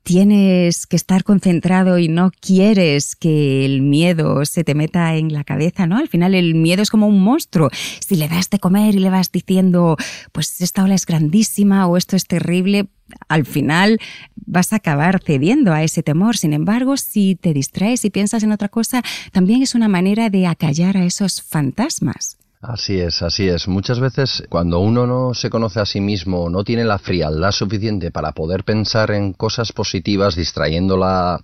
tienes 0.09 0.87
que 0.87 0.97
estar 0.97 1.23
concentrado 1.23 1.99
y 1.99 2.09
no 2.09 2.31
quieres 2.41 3.15
que 3.15 3.67
el 3.67 3.83
miedo 3.83 4.47
se 4.47 4.65
te 4.65 4.75
meta 4.75 5.17
en 5.17 5.35
la 5.35 5.45
cabeza, 5.45 5.87
¿no? 5.87 5.99
Al 5.99 6.09
final 6.09 6.35
el 6.35 6.55
miedo 6.55 6.81
es 6.81 6.89
como 6.89 7.07
un 7.07 7.21
monstruo. 7.21 7.69
Si 8.01 8.17
le 8.17 8.27
das 8.27 8.49
de 8.49 8.59
comer 8.59 8.95
y 8.95 9.01
le 9.01 9.11
vas 9.11 9.31
diciendo, 9.31 9.99
pues 10.33 10.63
esta 10.63 10.83
ola 10.83 10.95
es 10.95 11.05
grandísima 11.05 11.87
o 11.87 11.99
esto 11.99 12.17
es 12.17 12.25
terrible, 12.25 12.89
al 13.29 13.45
final 13.45 13.99
vas 14.35 14.73
a 14.73 14.77
acabar 14.77 15.21
cediendo 15.23 15.75
a 15.75 15.83
ese 15.83 16.03
temor. 16.03 16.39
Sin 16.39 16.55
embargo, 16.55 16.97
si 16.97 17.35
te 17.35 17.53
distraes 17.53 18.03
y 18.07 18.09
piensas 18.09 18.43
en 18.43 18.53
otra 18.53 18.71
cosa, 18.71 19.03
también 19.33 19.61
es 19.61 19.75
una 19.75 19.89
manera 19.89 20.31
de 20.31 20.47
acallar 20.47 20.97
a 20.97 21.05
esos 21.05 21.43
fantasmas. 21.43 22.39
Así 22.61 22.99
es, 22.99 23.23
así 23.23 23.49
es. 23.49 23.69
Muchas 23.69 24.01
veces 24.01 24.43
cuando 24.49 24.81
uno 24.81 25.07
no 25.07 25.33
se 25.33 25.49
conoce 25.49 25.79
a 25.79 25.87
sí 25.87 26.01
mismo, 26.01 26.51
no 26.51 26.65
tiene 26.65 26.85
la 26.85 26.99
frialdad 26.99 27.53
suficiente 27.53 28.11
para 28.11 28.33
poder 28.33 28.65
pensar 28.65 29.13
en 29.13 29.33
cosas 29.33 29.73
positivas, 29.73 30.35
distrayendo 30.35 30.99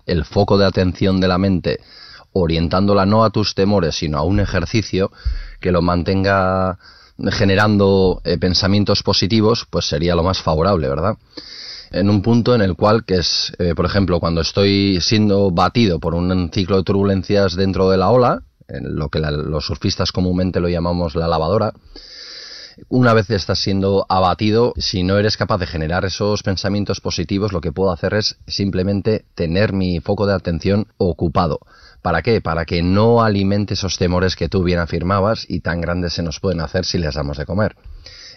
el 0.06 0.24
foco 0.24 0.58
de 0.58 0.66
atención 0.66 1.20
de 1.20 1.28
la 1.28 1.38
mente, 1.38 1.78
orientándola 2.32 3.06
no 3.06 3.24
a 3.24 3.30
tus 3.30 3.54
temores, 3.54 3.94
sino 3.94 4.18
a 4.18 4.22
un 4.22 4.40
ejercicio 4.40 5.12
que 5.60 5.70
lo 5.70 5.82
mantenga 5.82 6.78
generando 7.30 8.20
eh, 8.24 8.36
pensamientos 8.36 9.04
positivos, 9.04 9.68
pues 9.70 9.84
sería 9.84 10.16
lo 10.16 10.24
más 10.24 10.42
favorable, 10.42 10.88
¿verdad? 10.88 11.16
en 11.92 12.10
un 12.10 12.22
punto 12.22 12.56
en 12.56 12.60
el 12.60 12.74
cual, 12.74 13.04
que 13.04 13.18
es, 13.18 13.52
eh, 13.60 13.72
por 13.76 13.86
ejemplo, 13.86 14.18
cuando 14.18 14.40
estoy 14.40 14.98
siendo 15.00 15.52
batido 15.52 16.00
por 16.00 16.14
un 16.14 16.50
ciclo 16.52 16.78
de 16.78 16.82
turbulencias 16.82 17.54
dentro 17.54 17.88
de 17.88 17.98
la 17.98 18.10
ola, 18.10 18.42
en 18.68 18.96
lo 18.96 19.08
que 19.08 19.20
los 19.20 19.66
surfistas 19.66 20.12
comúnmente 20.12 20.60
lo 20.60 20.68
llamamos 20.68 21.14
la 21.14 21.28
lavadora, 21.28 21.72
una 22.88 23.14
vez 23.14 23.30
estás 23.30 23.60
siendo 23.60 24.04
abatido, 24.08 24.74
si 24.76 25.04
no 25.04 25.18
eres 25.18 25.36
capaz 25.36 25.58
de 25.58 25.66
generar 25.66 26.04
esos 26.04 26.42
pensamientos 26.42 27.00
positivos, 27.00 27.52
lo 27.52 27.60
que 27.60 27.72
puedo 27.72 27.92
hacer 27.92 28.14
es 28.14 28.36
simplemente 28.46 29.24
tener 29.34 29.72
mi 29.72 30.00
foco 30.00 30.26
de 30.26 30.34
atención 30.34 30.88
ocupado. 30.96 31.60
¿Para 32.02 32.22
qué? 32.22 32.40
Para 32.40 32.64
que 32.64 32.82
no 32.82 33.22
alimente 33.22 33.74
esos 33.74 33.96
temores 33.96 34.36
que 34.36 34.48
tú 34.48 34.62
bien 34.62 34.80
afirmabas 34.80 35.46
y 35.48 35.60
tan 35.60 35.80
grandes 35.80 36.14
se 36.14 36.22
nos 36.22 36.40
pueden 36.40 36.60
hacer 36.60 36.84
si 36.84 36.98
les 36.98 37.14
damos 37.14 37.38
de 37.38 37.46
comer. 37.46 37.76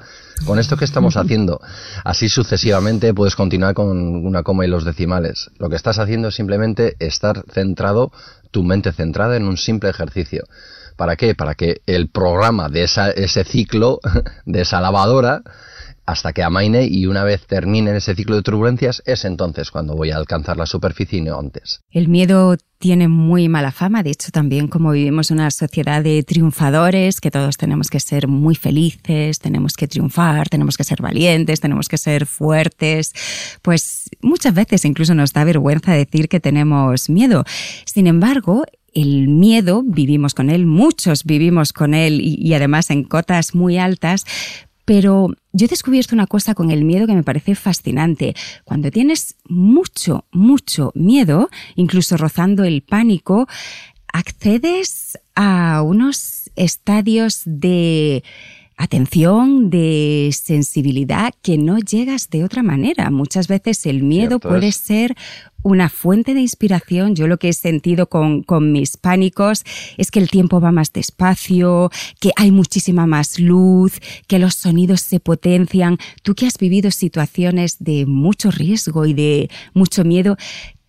Con 0.47 0.59
esto 0.59 0.79
que 0.79 0.87
estamos 0.87 1.17
haciendo, 1.19 1.61
así 2.03 2.31
sucesivamente 2.31 3.13
puedes 3.13 3.37
continuar 3.37 3.75
con 3.75 4.25
una 4.25 4.43
coma 4.43 4.65
y 4.65 4.69
los 4.69 4.87
decimales. 4.87 5.51
Lo 5.59 5.69
que 5.69 5.77
estás 5.77 5.99
haciendo 5.99 6.29
es 6.29 6.35
simplemente 6.35 6.97
estar 7.01 7.45
centrado, 7.53 8.13
tu 8.51 8.63
mente 8.63 8.93
centrada 8.93 9.37
en 9.37 9.47
un 9.47 9.59
simple 9.59 9.91
ejercicio. 9.91 10.45
¿Para 10.97 11.17
qué? 11.17 11.35
Para 11.35 11.55
que 11.55 11.83
el 11.87 12.09
programa 12.09 12.69
de 12.69 12.85
ese 12.85 13.45
ciclo, 13.45 14.01
de 14.47 14.63
esa 14.63 14.81
lavadora, 14.81 15.43
hasta 16.05 16.33
que 16.33 16.43
amaine 16.43 16.87
y 16.87 17.07
una 17.07 17.25
vez 17.25 17.47
termine 17.47 17.97
ese 17.97 18.15
ciclo 18.15 18.37
de 18.37 18.43
turbulencias, 18.43 19.03
es 19.07 19.25
entonces 19.25 19.71
cuando 19.71 19.95
voy 19.95 20.11
a 20.11 20.17
alcanzar 20.17 20.57
la 20.57 20.67
superficie 20.67 21.19
y 21.19 21.23
no 21.23 21.39
antes. 21.39 21.81
El 21.91 22.09
miedo 22.09 22.57
tiene 22.79 23.07
muy 23.07 23.49
mala 23.49 23.71
fama, 23.71 24.03
de 24.03 24.11
hecho 24.11 24.33
también 24.33 24.67
como 24.67 24.91
vivimos 24.91 25.31
una 25.31 25.51
sociedad 25.53 26.03
de 26.03 26.25
triunfadores, 26.25 27.21
que 27.21 27.31
todos 27.31 27.57
tenemos 27.57 27.89
que 27.89 28.01
ser 28.01 28.27
muy 28.27 28.57
felices, 28.57 29.39
tenemos 29.39 29.75
que 29.75 29.87
triunfar, 29.87 30.49
tenemos 30.49 30.77
que 30.77 30.83
ser 30.83 31.01
valientes, 31.01 31.61
tenemos 31.61 31.89
que 31.89 31.99
ser 31.99 32.27
fuertes, 32.27 33.13
pues 33.63 34.11
muchas 34.21 34.55
veces 34.55 34.85
incluso 34.85 35.15
nos 35.15 35.33
da 35.33 35.45
vergüenza 35.45 35.93
decir 35.93 36.29
que 36.29 36.41
tenemos 36.41 37.09
miedo. 37.09 37.45
Sin 37.85 38.09
embargo, 38.09 38.65
el 38.95 39.29
miedo, 39.29 39.83
vivimos 39.85 40.35
con 40.35 40.51
él, 40.51 40.67
muchos 40.67 41.25
vivimos 41.25 41.73
con 41.73 41.95
él 41.95 42.21
y, 42.21 42.53
además 42.55 42.91
en 42.91 43.05
cotas 43.05 43.55
muy 43.55 43.79
altas, 43.79 44.25
pero 44.85 45.29
yo 45.53 45.67
he 45.67 45.69
descubierto 45.69 46.15
una 46.15 46.27
cosa 46.27 46.55
con 46.55 46.71
el 46.71 46.85
miedo 46.85 47.07
que 47.07 47.15
me 47.15 47.23
parece 47.23 47.55
fascinante. 47.55 48.35
Cuando 48.65 48.91
tienes 48.91 49.37
mucho, 49.49 50.27
mucho 50.33 50.93
miedo, 50.95 51.51
incluso 51.77 52.17
rozando 52.17 52.65
el 52.65 52.83
pánico, 52.83 53.47
accedes 54.13 55.19
a 55.35 55.83
unos 55.83 56.51
estadios 56.57 57.43
de 57.47 58.23
atención, 58.77 59.71
de 59.71 60.31
sensibilidad 60.33 61.33
que 61.43 61.59
no 61.59 61.79
llegas 61.79 62.31
de 62.31 62.45
otra 62.45 62.63
manera. 62.63 63.11
Muchas 63.11 63.49
veces 63.49 63.87
el 63.87 64.03
miedo 64.03 64.39
puede 64.39 64.73
ser 64.73 65.17
una 65.63 65.89
fuente 65.89 66.35
de 66.35 66.41
inspiración. 66.41 67.15
Yo 67.15 67.27
lo 67.27 67.39
que 67.39 67.49
he 67.49 67.53
sentido 67.53 68.09
con, 68.09 68.43
con, 68.43 68.73
mis 68.73 68.97
pánicos 68.97 69.65
es 69.97 70.11
que 70.11 70.19
el 70.19 70.31
tiempo 70.31 70.61
va 70.61 70.73
más 70.73 70.93
despacio, 70.93 71.91
que 72.21 72.33
hay 72.37 72.51
muchísima 72.51 73.07
más 73.07 73.39
luz, 73.39 74.01
que 74.27 74.39
los 74.39 74.55
sonidos 74.55 75.01
se 75.01 75.21
potencian. 75.21 75.99
Tú 76.23 76.35
que 76.35 76.47
has 76.47 76.59
vivido 76.59 76.91
situaciones 76.91 77.77
de 77.79 78.07
mucho 78.07 78.51
riesgo 78.51 79.07
y 79.07 79.15
de 79.15 79.51
mucho 79.75 80.05
miedo, 80.05 80.37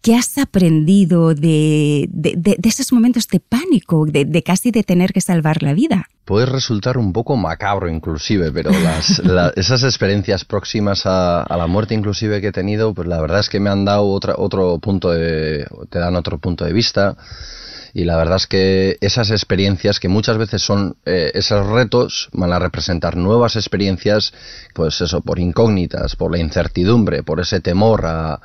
¿Qué 0.03 0.17
has 0.17 0.37
aprendido 0.37 1.33
de, 1.33 2.09
de, 2.11 2.57
esos 2.61 2.91
momentos 2.91 3.25
de 3.29 3.39
pánico, 3.39 4.05
de, 4.05 4.43
casi 4.43 4.69
de 4.69 4.83
tener 4.83 5.13
que 5.13 5.21
salvar 5.21 5.63
la 5.63 5.73
vida? 5.73 6.09
Puede 6.25 6.45
resultar 6.45 6.97
un 6.97 7.13
poco 7.13 7.37
macabro 7.37 7.87
inclusive, 7.87 8.51
pero 8.51 8.71
las, 8.71 9.19
esas 9.55 9.83
experiencias 9.83 10.43
próximas 10.43 11.03
a, 11.05 11.45
la 11.49 11.67
muerte 11.67 11.93
inclusive 11.93 12.41
que 12.41 12.47
he 12.47 12.51
tenido, 12.51 12.93
pues 12.93 13.07
la 13.07 13.21
verdad 13.21 13.39
es 13.39 13.47
que 13.47 13.61
me 13.61 13.69
han 13.69 13.85
dado 13.85 14.07
otra, 14.07 14.35
otro 14.37 14.77
punto 14.79 15.09
de, 15.09 15.65
te 15.89 15.99
dan 15.99 16.17
otro 16.17 16.37
punto 16.37 16.65
de 16.65 16.73
vista 16.73 17.15
y 17.93 18.03
la 18.03 18.17
verdad 18.17 18.35
es 18.35 18.47
que 18.47 18.97
esas 18.99 19.31
experiencias 19.31 20.01
que 20.01 20.09
muchas 20.09 20.37
veces 20.37 20.61
son 20.61 20.97
eh, 21.05 21.31
esos 21.33 21.65
retos 21.65 22.27
van 22.33 22.51
a 22.51 22.59
representar 22.59 23.15
nuevas 23.15 23.55
experiencias 23.55 24.33
pues 24.73 24.99
eso 24.99 25.21
por 25.21 25.39
incógnitas 25.39 26.17
por 26.17 26.31
la 26.31 26.39
incertidumbre 26.39 27.23
por 27.23 27.39
ese 27.39 27.61
temor 27.61 28.05
a, 28.05 28.41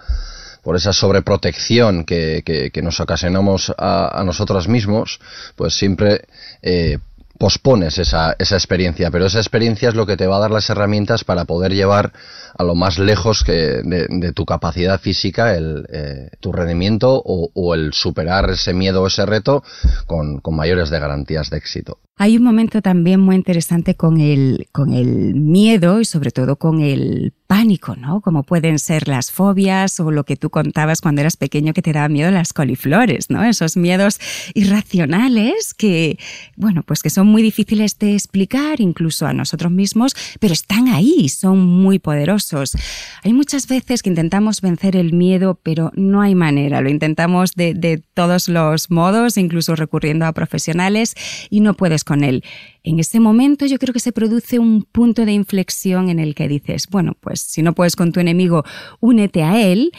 por 0.63 0.77
esa 0.77 0.93
sobreprotección 0.93 2.05
que, 2.05 2.43
que, 2.45 2.83
nos 2.83 3.01
ocasionamos 3.01 3.73
a, 3.77 4.21
a, 4.21 4.25
nosotros 4.25 4.69
mismos, 4.69 5.21
pues 5.57 5.75
siempre 5.75 6.27
eh, 6.63 6.99
pospones 7.39 7.99
esa, 7.99 8.35
esa 8.39 8.57
experiencia, 8.57 9.11
pero 9.11 9.27
esa 9.27 9.39
experiencia 9.39 9.89
es 9.89 9.95
lo 9.95 10.07
que 10.07 10.17
te 10.17 10.27
va 10.27 10.37
a 10.37 10.41
dar 10.41 10.51
las 10.51 10.69
herramientas 10.69 11.25
para 11.25 11.45
poder 11.45 11.73
llevar 11.73 12.13
a 12.57 12.65
lo 12.65 12.75
más 12.75 12.99
lejos 12.99 13.45
que 13.45 13.81
de, 13.85 14.33
tu 14.33 14.45
capacidad 14.45 15.01
física 15.01 15.55
el, 15.55 15.87
eh, 15.91 16.31
tu 16.41 16.53
rendimiento 16.53 17.23
o, 17.25 17.51
o, 17.55 17.75
el 17.75 17.93
superar 17.93 18.51
ese 18.51 18.75
miedo 18.75 19.03
o 19.03 19.07
ese 19.07 19.25
reto 19.25 19.63
con, 20.07 20.41
con 20.41 20.57
mayores 20.57 20.91
de 20.91 20.99
garantías 20.99 21.49
de 21.51 21.59
éxito. 21.59 21.99
Hay 22.17 22.37
un 22.37 22.43
momento 22.43 22.83
también 22.83 23.21
muy 23.21 23.37
interesante 23.37 23.95
con 23.95 24.21
el, 24.21 24.67
con 24.73 24.93
el 24.93 25.35
miedo 25.37 26.01
y 26.01 26.05
sobre 26.05 26.33
todo 26.33 26.57
con 26.57 26.81
el 26.81 27.33
pánico, 27.49 27.97
¿no? 27.97 28.21
Como 28.21 28.45
pueden 28.45 28.79
ser 28.79 29.09
las 29.09 29.33
fobias 29.33 29.99
o 30.01 30.11
lo 30.11 30.25
que 30.25 30.37
tú 30.37 30.51
contabas 30.51 31.01
cuando 31.01 31.23
eras 31.23 31.39
pequeño 31.39 31.73
que 31.73 31.81
te 31.81 31.95
daba 31.95 32.09
miedo 32.11 32.31
las 32.31 32.53
coliflores, 32.53 33.31
¿no? 33.31 33.43
Esos 33.43 33.77
miedos 33.77 34.21
irracionales 34.55 35.73
que, 35.73 36.19
bueno, 36.57 36.83
pues 36.83 37.03
que 37.03 37.09
son 37.09 37.27
muy 37.27 37.41
difíciles 37.43 37.99
de 37.99 38.13
explicar 38.13 38.83
incluso 38.83 39.27
a 39.27 39.33
nosotros 39.33 39.73
mismos, 39.73 40.15
pero 40.39 40.53
están 40.53 40.89
ahí, 40.89 41.31
son 41.31 41.59
muy 41.59 41.99
poderosos. 41.99 42.77
Hay 43.25 43.33
muchas 43.33 43.67
veces 43.67 44.03
que 44.03 44.11
intentamos 44.11 44.61
vencer 44.61 44.95
el 44.95 45.15
miedo, 45.15 45.59
pero 45.63 45.91
no 45.95 46.21
hay 46.21 46.35
manera. 46.35 46.83
Lo 46.83 46.91
intentamos 46.91 47.55
de, 47.55 47.73
de 47.73 48.03
todos 48.13 48.51
los 48.51 48.91
modos, 48.91 49.39
incluso 49.39 49.75
recurriendo 49.75 50.27
a 50.27 50.33
profesionales 50.33 51.15
y 51.49 51.61
no 51.61 51.73
puedes 51.73 52.05
con 52.05 52.25
él. 52.25 52.45
En 52.89 52.99
ese 52.99 53.21
momento 53.21 53.67
yo 53.67 53.79
creo 53.79 53.93
que 53.93 54.01
se 54.01 54.13
produce 54.13 54.59
un 54.59 54.83
punto 54.83 55.27
de 55.27 55.33
inflexión 55.33 56.09
en 56.09 56.19
el 56.19 56.35
que 56.35 56.49
dices, 56.49 56.87
bueno, 56.89 57.15
pues 57.21 57.43
si 57.43 57.61
no 57.61 57.75
puedes 57.75 57.97
con 57.97 58.13
tu 58.13 58.21
enemigo, 58.21 58.65
únete 59.01 59.43
a 59.43 59.61
él 59.61 59.93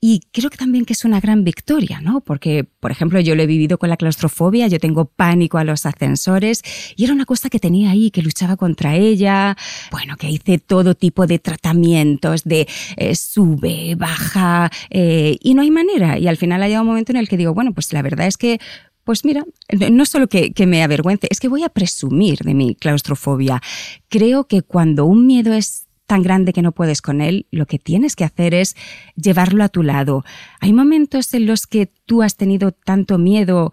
y 0.00 0.22
creo 0.32 0.50
que 0.50 0.56
también 0.56 0.84
que 0.84 0.94
es 0.94 1.04
una 1.04 1.20
gran 1.20 1.44
victoria, 1.44 2.00
¿no? 2.00 2.20
Porque, 2.20 2.64
por 2.64 2.90
ejemplo, 2.90 3.20
yo 3.20 3.36
lo 3.36 3.44
he 3.44 3.46
vivido 3.46 3.78
con 3.78 3.90
la 3.90 3.96
claustrofobia, 3.96 4.66
yo 4.66 4.80
tengo 4.80 5.04
pánico 5.04 5.58
a 5.58 5.62
los 5.62 5.86
ascensores 5.86 6.62
y 6.96 7.04
era 7.04 7.12
una 7.12 7.26
cosa 7.26 7.48
que 7.48 7.60
tenía 7.60 7.92
ahí, 7.92 8.10
que 8.10 8.22
luchaba 8.22 8.56
contra 8.56 8.96
ella, 8.96 9.56
bueno, 9.92 10.16
que 10.16 10.28
hice 10.28 10.58
todo 10.58 10.96
tipo 10.96 11.28
de 11.28 11.38
tratamientos, 11.38 12.42
de 12.42 12.66
eh, 12.96 13.14
sube, 13.14 13.94
baja, 13.94 14.68
eh, 14.90 15.38
y 15.40 15.54
no 15.54 15.62
hay 15.62 15.70
manera. 15.70 16.18
Y 16.18 16.26
al 16.26 16.36
final 16.36 16.60
ha 16.60 16.66
llegado 16.66 16.82
un 16.82 16.88
momento 16.88 17.12
en 17.12 17.18
el 17.18 17.28
que 17.28 17.36
digo, 17.36 17.54
bueno, 17.54 17.72
pues 17.72 17.92
la 17.92 18.02
verdad 18.02 18.26
es 18.26 18.36
que 18.36 18.58
pues 19.04 19.24
mira, 19.24 19.44
no 19.90 20.04
solo 20.04 20.28
que, 20.28 20.52
me 20.66 20.82
avergüence, 20.82 21.26
es 21.30 21.40
que 21.40 21.48
voy 21.48 21.64
a 21.64 21.68
presumir 21.68 22.38
de 22.40 22.54
mi 22.54 22.74
claustrofobia. 22.74 23.60
Creo 24.08 24.46
que 24.46 24.62
cuando 24.62 25.04
un 25.06 25.26
miedo 25.26 25.52
es 25.52 25.86
tan 26.06 26.22
grande 26.22 26.52
que 26.52 26.62
no 26.62 26.72
puedes 26.72 27.02
con 27.02 27.20
él, 27.20 27.46
lo 27.50 27.66
que 27.66 27.78
tienes 27.78 28.16
que 28.16 28.24
hacer 28.24 28.54
es 28.54 28.76
llevarlo 29.16 29.64
a 29.64 29.68
tu 29.68 29.82
lado. 29.82 30.24
Hay 30.60 30.72
momentos 30.72 31.34
en 31.34 31.46
los 31.46 31.66
que 31.66 31.90
tú 32.06 32.22
has 32.22 32.36
tenido 32.36 32.72
tanto 32.72 33.18
miedo 33.18 33.72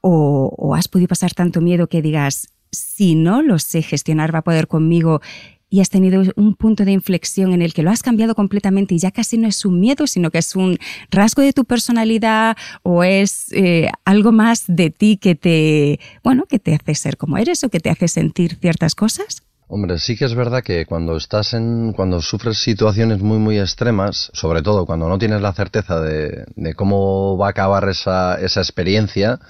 o, 0.00 0.54
o 0.56 0.74
has 0.74 0.88
podido 0.88 1.08
pasar 1.08 1.32
tanto 1.32 1.60
miedo 1.60 1.88
que 1.88 2.02
digas, 2.02 2.48
si 2.70 3.14
no 3.14 3.42
lo 3.42 3.58
sé 3.58 3.82
gestionar 3.82 4.34
va 4.34 4.40
a 4.40 4.44
poder 4.44 4.68
conmigo 4.68 5.20
y 5.68 5.80
has 5.80 5.90
tenido 5.90 6.22
un 6.36 6.54
punto 6.54 6.84
de 6.84 6.92
inflexión 6.92 7.52
en 7.52 7.62
el 7.62 7.74
que 7.74 7.82
lo 7.82 7.90
has 7.90 8.02
cambiado 8.02 8.34
completamente 8.34 8.94
y 8.94 8.98
ya 8.98 9.10
casi 9.10 9.36
no 9.36 9.48
es 9.48 9.64
un 9.64 9.80
miedo, 9.80 10.06
sino 10.06 10.30
que 10.30 10.38
es 10.38 10.54
un 10.54 10.78
rasgo 11.10 11.42
de 11.42 11.52
tu 11.52 11.64
personalidad 11.64 12.56
o 12.82 13.02
es 13.02 13.52
eh, 13.52 13.90
algo 14.04 14.32
más 14.32 14.64
de 14.68 14.90
ti 14.90 15.16
que 15.16 15.34
te, 15.34 16.00
bueno, 16.22 16.44
que 16.48 16.58
te 16.58 16.74
hace 16.74 16.94
ser 16.94 17.16
como 17.16 17.36
eres 17.38 17.64
o 17.64 17.68
que 17.68 17.80
te 17.80 17.90
hace 17.90 18.08
sentir 18.08 18.56
ciertas 18.60 18.94
cosas? 18.94 19.42
Hombre, 19.68 19.98
sí 19.98 20.16
que 20.16 20.24
es 20.24 20.34
verdad 20.34 20.62
que 20.62 20.86
cuando 20.86 21.16
estás 21.16 21.52
en, 21.52 21.92
cuando 21.92 22.22
sufres 22.22 22.58
situaciones 22.58 23.20
muy 23.20 23.38
muy 23.38 23.58
extremas, 23.58 24.30
sobre 24.32 24.62
todo 24.62 24.86
cuando 24.86 25.08
no 25.08 25.18
tienes 25.18 25.42
la 25.42 25.52
certeza 25.52 26.00
de, 26.00 26.46
cómo 26.76 27.36
va 27.36 27.48
a 27.48 27.50
acabar 27.50 27.88
esa, 27.88 28.40
esa 28.40 28.60
experiencia, 28.60 29.40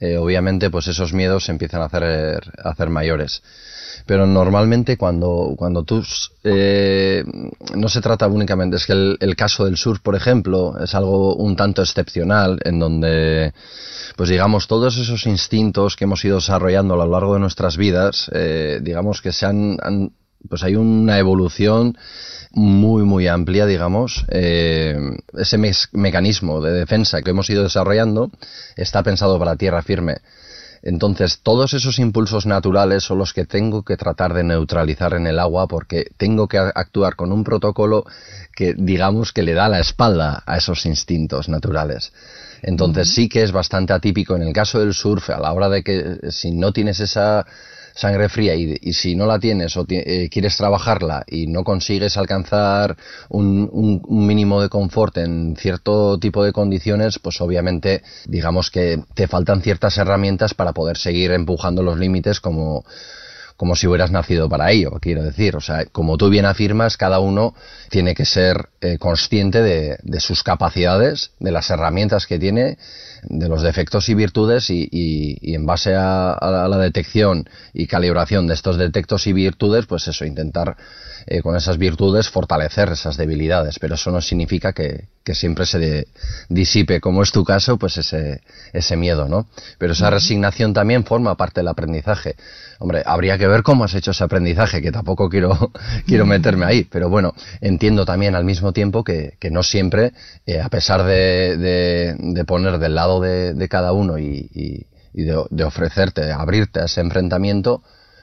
eh, 0.00 0.16
obviamente 0.16 0.70
pues 0.70 0.88
esos 0.88 1.12
miedos 1.12 1.44
se 1.44 1.52
empiezan 1.52 1.82
a 1.82 1.84
hacer, 1.84 2.40
a 2.64 2.70
hacer 2.70 2.88
mayores 2.88 3.42
pero 4.06 4.26
normalmente 4.26 4.96
cuando, 4.96 5.54
cuando 5.56 5.84
tú 5.84 6.04
eh, 6.44 7.24
no 7.74 7.88
se 7.88 8.00
trata 8.00 8.26
únicamente, 8.26 8.76
es 8.76 8.86
que 8.86 8.92
el, 8.92 9.36
caso 9.36 9.64
del 9.64 9.76
surf, 9.76 10.00
por 10.00 10.14
ejemplo, 10.14 10.76
es 10.82 10.94
algo 10.94 11.34
un 11.36 11.56
tanto 11.56 11.82
excepcional 11.82 12.58
en 12.64 12.78
donde 12.78 13.52
pues 14.16 14.28
digamos 14.28 14.66
todos 14.66 14.98
esos 14.98 15.26
instintos 15.26 15.96
que 15.96 16.04
hemos 16.04 16.24
ido 16.24 16.36
desarrollando 16.36 16.94
a 16.94 16.98
lo 16.98 17.10
largo 17.10 17.34
de 17.34 17.40
nuestras 17.40 17.76
vidas, 17.76 18.30
eh, 18.34 18.80
digamos 18.82 19.22
que 19.22 19.32
se 19.32 19.46
han, 19.46 19.78
pues 20.48 20.62
hay 20.62 20.76
una 20.76 21.18
evolución 21.18 21.96
muy 22.54 23.04
muy 23.04 23.28
amplia, 23.28 23.64
digamos, 23.64 24.26
eh, 24.28 24.94
ese 25.38 25.58
mecanismo 25.92 26.60
de 26.60 26.72
defensa 26.72 27.22
que 27.22 27.30
hemos 27.30 27.48
ido 27.48 27.62
desarrollando 27.62 28.30
está 28.76 29.02
pensado 29.02 29.38
para 29.38 29.56
tierra 29.56 29.82
firme 29.82 30.18
Entonces, 30.82 31.40
todos 31.42 31.74
esos 31.74 32.00
impulsos 32.00 32.44
naturales 32.44 33.04
son 33.04 33.18
los 33.18 33.32
que 33.32 33.44
tengo 33.44 33.84
que 33.84 33.96
tratar 33.96 34.34
de 34.34 34.42
neutralizar 34.42 35.14
en 35.14 35.28
el 35.28 35.38
agua 35.38 35.68
porque 35.68 36.06
tengo 36.16 36.48
que 36.48 36.58
actuar 36.58 37.14
con 37.14 37.30
un 37.30 37.44
protocolo 37.44 38.04
que 38.54 38.74
digamos 38.76 39.32
que 39.32 39.42
le 39.42 39.54
da 39.54 39.68
la 39.68 39.78
espalda 39.78 40.42
a 40.44 40.56
esos 40.56 40.84
instintos 40.84 41.48
naturales. 41.48 42.12
Entonces 42.62 43.08
sí 43.08 43.28
que 43.28 43.42
es 43.42 43.52
bastante 43.52 43.92
atípico 43.92 44.34
en 44.34 44.42
el 44.42 44.52
caso 44.52 44.80
del 44.80 44.92
surf 44.92 45.30
a 45.30 45.38
la 45.38 45.52
hora 45.52 45.68
de 45.68 45.82
que 45.84 46.18
si 46.30 46.50
no 46.50 46.72
tienes 46.72 46.98
esa 46.98 47.46
sangre 47.94 48.28
fría 48.28 48.54
y, 48.54 48.92
si 48.92 49.14
no 49.14 49.26
la 49.26 49.38
tienes 49.38 49.76
o 49.76 49.84
eh, 49.88 50.28
quieres 50.30 50.56
trabajarla 50.56 51.24
y 51.26 51.46
no 51.46 51.64
consigues 51.64 52.16
alcanzar 52.16 52.96
un, 53.28 53.68
un, 53.72 54.26
mínimo 54.26 54.60
de 54.60 54.68
confort 54.68 55.18
en 55.18 55.56
cierto 55.56 56.18
tipo 56.18 56.44
de 56.44 56.52
condiciones, 56.52 57.18
pues 57.18 57.40
obviamente 57.40 58.02
digamos 58.26 58.70
que 58.70 59.02
te 59.14 59.26
faltan 59.26 59.62
ciertas 59.62 59.96
herramientas 59.98 60.54
para 60.54 60.72
poder 60.72 60.96
seguir 60.96 61.32
empujando 61.32 61.82
los 61.82 61.98
límites 61.98 62.40
como 62.40 62.84
como 63.56 63.76
si 63.76 63.86
hubieras 63.86 64.10
nacido 64.10 64.48
para 64.48 64.72
ello, 64.72 64.98
quiero 65.00 65.22
decir. 65.22 65.54
O 65.54 65.60
sea, 65.60 65.84
como 65.86 66.16
tú 66.16 66.28
bien 66.30 66.46
afirmas, 66.46 66.96
cada 66.96 67.20
uno 67.20 67.54
tiene 67.90 68.12
que 68.12 68.24
ser 68.24 68.71
eh, 68.84 68.98
consciente 68.98 69.62
de, 69.62 70.20
sus 70.20 70.42
capacidades, 70.42 71.30
de 71.38 71.52
las 71.52 71.70
herramientas 71.70 72.26
que 72.26 72.40
tiene, 72.40 72.78
de 73.22 73.48
los 73.48 73.62
defectos 73.62 74.08
y 74.08 74.14
virtudes 74.14 74.70
y, 74.70 75.54
en 75.54 75.64
base 75.64 75.94
a, 75.94 76.36
la 76.68 76.78
detección 76.78 77.48
y 77.72 77.86
calibración 77.86 78.48
de 78.48 78.54
estos 78.54 78.78
defectos 78.78 79.28
y 79.28 79.32
virtudes, 79.32 79.86
pues 79.86 80.08
eso, 80.08 80.24
intentar 80.24 80.76
eh, 81.26 81.42
con 81.42 81.54
esas 81.54 81.78
virtudes 81.78 82.28
fortalecer 82.28 82.88
esas 82.88 83.16
debilidades. 83.16 83.78
Pero 83.78 83.94
eso 83.94 84.10
no 84.10 84.20
significa 84.20 84.72
que, 84.72 85.06
siempre 85.32 85.64
se 85.64 86.08
disipe, 86.48 87.00
como 87.00 87.22
es 87.22 87.30
tu 87.30 87.44
caso, 87.44 87.78
pues 87.78 87.96
ese, 87.98 88.42
ese 88.72 88.96
miedo, 88.96 89.28
¿no? 89.28 89.46
Pero 89.78 89.92
esa 89.92 90.10
resignación 90.10 90.74
también 90.74 91.04
forma 91.04 91.36
parte 91.36 91.60
del 91.60 91.68
aprendizaje. 91.68 92.34
Hombre, 92.80 93.04
habría 93.06 93.38
que 93.38 93.46
ver 93.46 93.62
cómo 93.62 93.84
has 93.84 93.94
hecho 93.94 94.10
ese 94.10 94.24
aprendizaje, 94.24 94.82
que 94.82 94.90
tampoco 94.90 95.28
quiero, 95.28 95.70
quiero 96.08 96.26
meterme 96.26 96.66
ahí, 96.66 96.82
pero 96.90 97.08
bueno, 97.08 97.32
entiendo 97.60 98.04
también 98.04 98.34
al 98.34 98.44
mismo 98.44 98.71
tiempo 98.72 99.04
que, 99.04 99.36
que 99.38 99.50
no 99.50 99.62
siempre, 99.62 100.12
eh, 100.46 100.60
a 100.60 100.68
pesar 100.68 101.04
de, 101.04 101.56
de, 101.56 102.44
poner 102.44 102.78
del 102.78 102.94
lado 102.94 103.20
de, 103.20 103.68
cada 103.68 103.92
uno 103.92 104.18
y, 104.18 104.50
y, 104.52 104.86
y 105.12 105.24
de, 105.24 105.44
de, 105.50 105.64
ofrecerte, 105.64 106.32
abrirte 106.32 106.80
a 106.80 106.84
ese 106.84 107.00
enfrentamiento, 107.00 107.82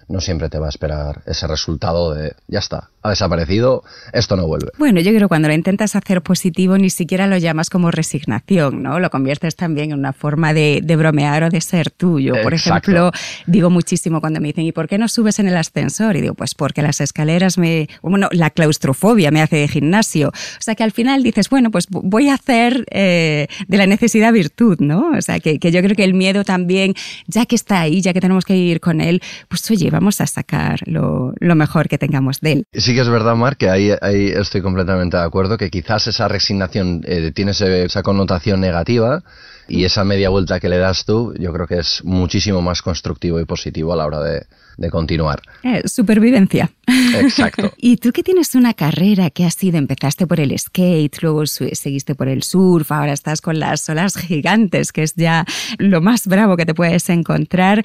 no 0.10 0.20
siempre 0.22 0.50
te 0.50 0.60
va 0.60 0.66
a 0.66 0.70
esperar 0.70 1.22
ese 1.26 1.48
resultado 1.48 2.14
de 2.14 2.34
ya 2.48 2.60
está, 2.60 2.90
ha 3.02 3.12
desaparecido, 3.12 3.84
esto 4.12 4.36
no 4.36 4.48
vuelve. 4.48 4.72
Bueno, 4.78 5.00
yo 5.00 5.12
creo 5.12 5.22
que 5.22 5.28
cuando 5.28 5.48
lo 5.48 5.54
intentas 5.54 5.96
hacer 5.96 6.22
positivo 6.22 6.78
ni 6.78 6.90
siquiera 6.90 7.28
lo 7.28 7.38
llamas 7.38 7.70
como 7.70 7.92
resignación, 7.92 8.82
¿no? 8.84 9.00
Lo 9.00 9.10
conviertes 9.10 9.56
también 9.56 9.92
en 9.92 10.00
una 10.00 10.12
forma 10.12 10.54
de, 10.54 10.82
bromear 10.98 11.44
o 11.44 11.50
de 11.50 11.62
ser 11.62 11.92
tuyo. 11.92 12.34
Por 12.44 12.54
ejemplo, 12.54 13.12
digo 13.46 13.70
muchísimo 13.70 14.20
cuando 14.20 14.42
me 14.42 14.48
dicen, 14.48 14.66
¿y 14.66 14.72
por 14.72 14.88
qué 14.88 14.98
no 14.98 15.08
subes 15.08 15.40
en 15.40 15.48
el 15.48 15.56
ascensor? 15.56 16.18
Y 16.18 16.22
digo, 16.22 16.34
pues 16.34 16.56
porque 16.56 16.82
las 16.82 17.00
escaleras 17.00 17.58
me... 17.58 17.88
Bueno, 18.02 18.28
la 18.32 18.50
claustrofobia 18.50 19.32
me 19.32 19.42
hace 19.42 19.58
de 19.58 19.68
gimnasio. 19.68 20.30
O 20.30 20.62
sea 20.62 20.76
que 20.76 20.84
al 20.84 20.92
final 20.92 21.24
dices, 21.24 21.50
bueno, 21.50 21.72
pues 21.72 21.88
voy 21.90 22.30
a 22.30 22.34
hacer 22.34 22.86
eh, 22.90 23.48
de 23.68 23.78
la 23.78 23.86
necesidad 23.86 24.34
virtud, 24.34 24.80
¿no? 24.80 25.12
O 25.16 25.22
sea 25.22 25.40
que, 25.40 25.60
que 25.60 25.72
yo 25.72 25.82
creo 25.82 25.96
que 25.96 26.04
el 26.04 26.16
miedo 26.16 26.44
también, 26.44 26.96
ya 27.28 27.46
que 27.46 27.56
está 27.56 27.82
ahí, 27.82 28.02
ya 28.02 28.12
que 28.12 28.20
tenemos 28.20 28.44
que 28.44 28.58
ir 28.58 28.82
con 28.82 29.00
él, 29.00 29.22
pues 29.48 29.70
oye, 29.72 29.90
vamos 30.00 30.22
a 30.22 30.28
sacar 30.28 30.80
lo, 30.86 31.34
mejor 31.56 31.90
que 31.90 31.98
tengamos 31.98 32.40
de 32.40 32.52
él. 32.54 32.64
Sí 32.74 32.94
que 32.94 33.02
es 33.02 33.10
verdad, 33.10 33.36
Mar, 33.36 33.58
que 33.58 33.70
ahí, 33.70 33.92
estoy 34.34 34.62
completamente 34.62 35.18
de 35.18 35.24
acuerdo, 35.24 35.58
que 35.58 35.70
quizás 35.70 36.08
esa 36.08 36.28
resignación 36.30 37.02
eh, 37.06 37.32
tiene 37.34 37.52
esa 37.52 38.02
connotación 38.02 38.62
negativa 38.62 39.24
y 39.70 39.86
esa 39.86 40.04
media 40.04 40.30
vuelta 40.30 40.60
que 40.60 40.70
le 40.70 40.78
das 40.78 41.06
tú, 41.06 41.34
yo 41.40 41.54
creo 41.54 41.68
que 41.68 41.80
es 41.80 42.02
muchísimo 42.04 42.62
más 42.62 42.82
constructivo 42.82 43.40
y 43.40 43.46
positivo 43.46 43.94
a 43.94 43.96
la 43.96 44.06
hora 44.06 44.20
de, 44.22 44.46
de 44.80 44.90
continuar. 44.90 45.42
Eh, 45.64 45.88
supervivencia. 45.88 46.72
Exacto. 46.88 47.74
y 47.78 47.98
tú 47.98 48.12
que 48.12 48.24
tienes 48.24 48.56
una 48.56 48.74
carrera 48.74 49.30
que 49.30 49.46
ha 49.46 49.52
sido, 49.52 49.78
empezaste 49.78 50.26
por 50.26 50.40
el 50.40 50.58
skate, 50.58 51.22
luego 51.22 51.46
seguiste 51.46 52.16
por 52.16 52.30
el 52.30 52.44
surf, 52.44 52.92
ahora 52.92 53.14
estás 53.14 53.42
con 53.42 53.60
las 53.60 53.88
olas 53.90 54.16
gigantes, 54.16 54.92
que 54.92 55.04
es 55.04 55.14
ya 55.16 55.46
lo 55.78 56.02
más 56.02 56.28
bravo 56.28 56.56
que 56.56 56.66
te 56.66 56.74
puedes 56.74 57.10
encontrar. 57.10 57.84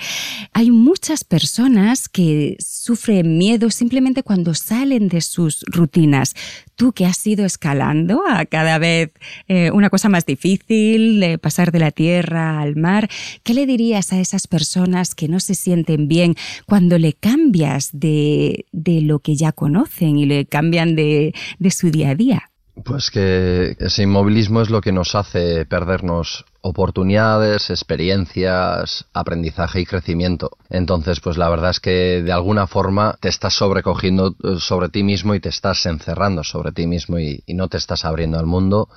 Hay 0.53 0.71
muchas 0.71 1.25
personas 1.25 2.09
que 2.09 2.57
sufren 2.61 3.39
miedo 3.39 3.71
simplemente 3.71 4.23
cuando 4.23 4.55
salen 4.55 5.09
de 5.09 5.21
sus 5.21 5.65
rutinas. 5.67 6.35
Tú 6.77 6.93
que 6.93 7.07
has 7.07 7.25
ido 7.27 7.45
escalando 7.45 8.23
a 8.29 8.45
cada 8.47 8.79
vez 8.79 9.13
eh, 9.49 9.71
una 9.71 9.91
cosa 9.91 10.09
más 10.09 10.27
difícil, 10.27 11.21
de 11.21 11.39
pasar 11.39 11.73
de 11.73 11.79
la 11.79 11.91
tierra 11.91 12.61
al 12.61 12.77
mar, 12.77 13.09
¿qué 13.43 13.55
le 13.55 13.67
dirías 13.67 14.13
a 14.13 14.21
esas 14.21 14.47
personas 14.47 15.15
que 15.15 15.29
no 15.29 15.41
se 15.41 15.55
sienten 15.55 16.09
bien 16.09 16.35
cuando 16.67 16.99
le 16.99 17.13
cambias 17.13 17.91
de, 17.93 18.67
lo 18.73 19.19
que 19.21 19.37
ya 19.37 19.53
conocen 19.53 20.19
y 20.19 20.27
le 20.27 20.47
cambian 20.47 20.97
de, 20.97 21.33
su 21.71 21.91
día 21.91 22.11
a 22.11 22.15
día? 22.15 22.51
Pues 22.83 23.11
que 23.13 23.77
ese 23.79 24.03
inmovilismo 24.03 24.61
es 24.61 24.69
lo 24.69 24.81
que 24.81 24.91
nos 24.91 25.15
hace 25.15 25.65
perdernos 25.65 26.45
oportunidades, 26.61 27.71
experiencias, 27.71 29.07
aprendizaje 29.13 29.81
y 29.81 29.87
crecimiento. 29.87 30.51
Entonces, 30.71 31.21
pues 31.21 31.37
la 31.37 31.49
verdad 31.49 31.71
es 31.71 31.79
que 31.79 32.21
de 32.23 32.33
alguna 32.33 32.67
forma 32.67 33.17
te 33.21 33.29
estás 33.29 33.55
sobrecogiendo 33.55 34.35
eh, 34.43 34.57
sobre 34.59 34.89
ti 34.89 35.05
mismo 35.05 35.37
y 35.37 35.41
te 35.41 35.51
estás 35.51 35.87
encerrando 35.87 36.43
sobre 36.43 36.73
ti 36.73 36.89
mismo 36.89 37.19
y, 37.21 37.45
y 37.47 37.55
no 37.55 37.69
te 37.69 37.77
estás 37.77 38.05
abriendo 38.05 38.41
al 38.41 38.47
mundo 38.47 38.89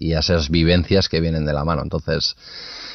y 0.00 0.14
a 0.14 0.20
esas 0.20 0.48
vivencias 0.48 1.08
que 1.08 1.20
vienen 1.20 1.44
de 1.44 1.52
la 1.52 1.64
mano. 1.64 1.82
Entonces, 1.82 2.34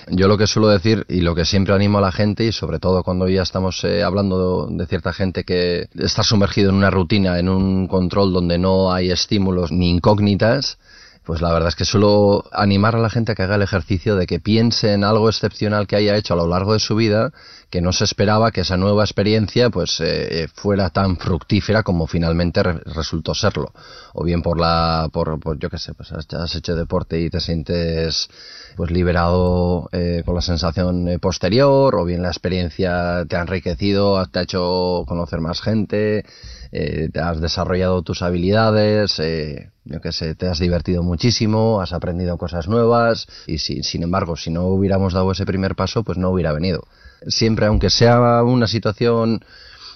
yo 0.10 0.28
lo 0.28 0.38
que 0.38 0.48
suelo 0.48 0.68
decir 0.68 1.06
y 1.08 1.22
lo 1.22 1.36
que 1.36 1.46
siempre 1.46 1.74
animo 1.74 2.00
a 2.00 2.02
la 2.02 2.12
gente 2.12 2.44
y 2.44 2.52
sobre 2.52 2.80
todo 2.80 3.04
cuando 3.04 3.30
ya 3.30 3.44
estamos 3.44 3.84
eh, 3.84 4.04
hablando 4.04 4.68
de, 4.68 4.86
cierta 4.88 5.13
gente 5.13 5.44
que 5.44 5.88
está 5.98 6.24
sumergido 6.24 6.72
en 6.72 6.76
una 6.76 6.89
rutina, 6.89 7.39
en 7.39 7.48
un 7.48 7.88
control 7.88 8.34
donde 8.34 8.58
no 8.58 8.91
hay 8.91 9.12
estímulos 9.12 9.72
ni 9.72 9.91
incógnitas, 9.91 10.78
pues 11.26 11.42
la 11.42 11.52
verdad 11.52 11.70
es 11.70 11.76
que 11.76 11.86
suelo 11.86 12.46
animar 12.52 12.96
a 12.96 13.00
la 13.00 13.10
gente 13.10 13.32
a 13.32 13.36
que 13.36 13.44
haga 13.44 13.56
el 13.56 13.62
ejercicio 13.62 14.16
de 14.16 14.28
que 14.28 14.40
piense 14.40 14.94
en 14.94 15.04
algo 15.04 15.30
excepcional 15.30 15.88
que 15.88 15.96
haya 15.96 16.16
hecho 16.16 16.34
a 16.34 16.38
lo 16.38 16.48
largo 16.48 16.74
de 16.74 16.80
su 16.80 16.96
vida, 16.96 17.32
que 17.70 17.82
no 17.82 17.92
se 17.92 18.04
esperaba 18.04 18.52
que 18.52 18.62
esa 18.62 18.78
nueva 18.78 19.04
experiencia 19.04 19.70
pues 19.70 20.00
eh, 20.00 20.48
fuera 20.54 20.90
tan 20.92 21.18
fructífera 21.18 21.84
como 21.84 22.08
finalmente 22.08 22.62
resultó 22.64 23.34
serlo. 23.34 23.74
O 24.14 24.24
bien 24.24 24.42
por 24.42 24.60
la, 24.60 25.10
por, 25.12 25.40
yo 25.60 25.70
qué 25.70 25.78
sé, 25.78 25.94
pues 25.94 26.12
has 26.12 26.56
hecho 26.56 26.76
deporte 26.76 27.20
y 27.20 27.30
te 27.30 27.40
sientes 27.40 28.30
pues 28.76 28.92
liberado 28.92 29.90
eh, 29.92 30.24
con 30.26 30.36
la 30.36 30.42
sensación 30.42 31.08
eh, 31.08 31.20
posterior, 31.20 31.96
o 31.96 32.06
bien 32.06 32.22
la 32.22 32.30
experiencia 32.30 33.26
te 33.28 33.36
ha 33.36 33.42
enriquecido, 33.42 34.26
te 34.28 34.40
ha 34.40 34.42
hecho 34.44 35.04
conocer 35.08 35.40
más 35.40 35.62
gente, 35.62 36.26
eh, 36.72 37.10
te 37.12 37.20
has 37.20 37.40
desarrollado 37.40 38.02
tus 38.02 38.22
habilidades, 38.22 39.20
eh, 39.20 39.72
yo 39.86 40.02
que 40.02 40.12
sé, 40.12 40.36
te 40.36 40.48
has 40.48 40.60
divertido 40.60 41.04
muchísimo, 41.04 41.80
has 41.80 41.93
aprendido 41.93 42.38
cosas 42.38 42.67
nuevas 42.67 43.28
y 43.45 43.60
si, 43.60 43.84
sin 43.84 44.04
embargo, 44.04 44.36
si 44.36 44.50
no 44.50 44.63
hubiéramos 44.65 45.13
dado 45.13 45.32
ese 45.32 45.45
primer 45.45 45.76
paso, 45.76 46.04
pues 46.04 46.17
no 46.17 46.30
hubiera 46.30 46.52
venido. 46.52 46.88
Siempre, 47.28 47.67
aunque 47.67 47.89
sea 47.89 48.43
una 48.43 48.67
situación 48.67 49.45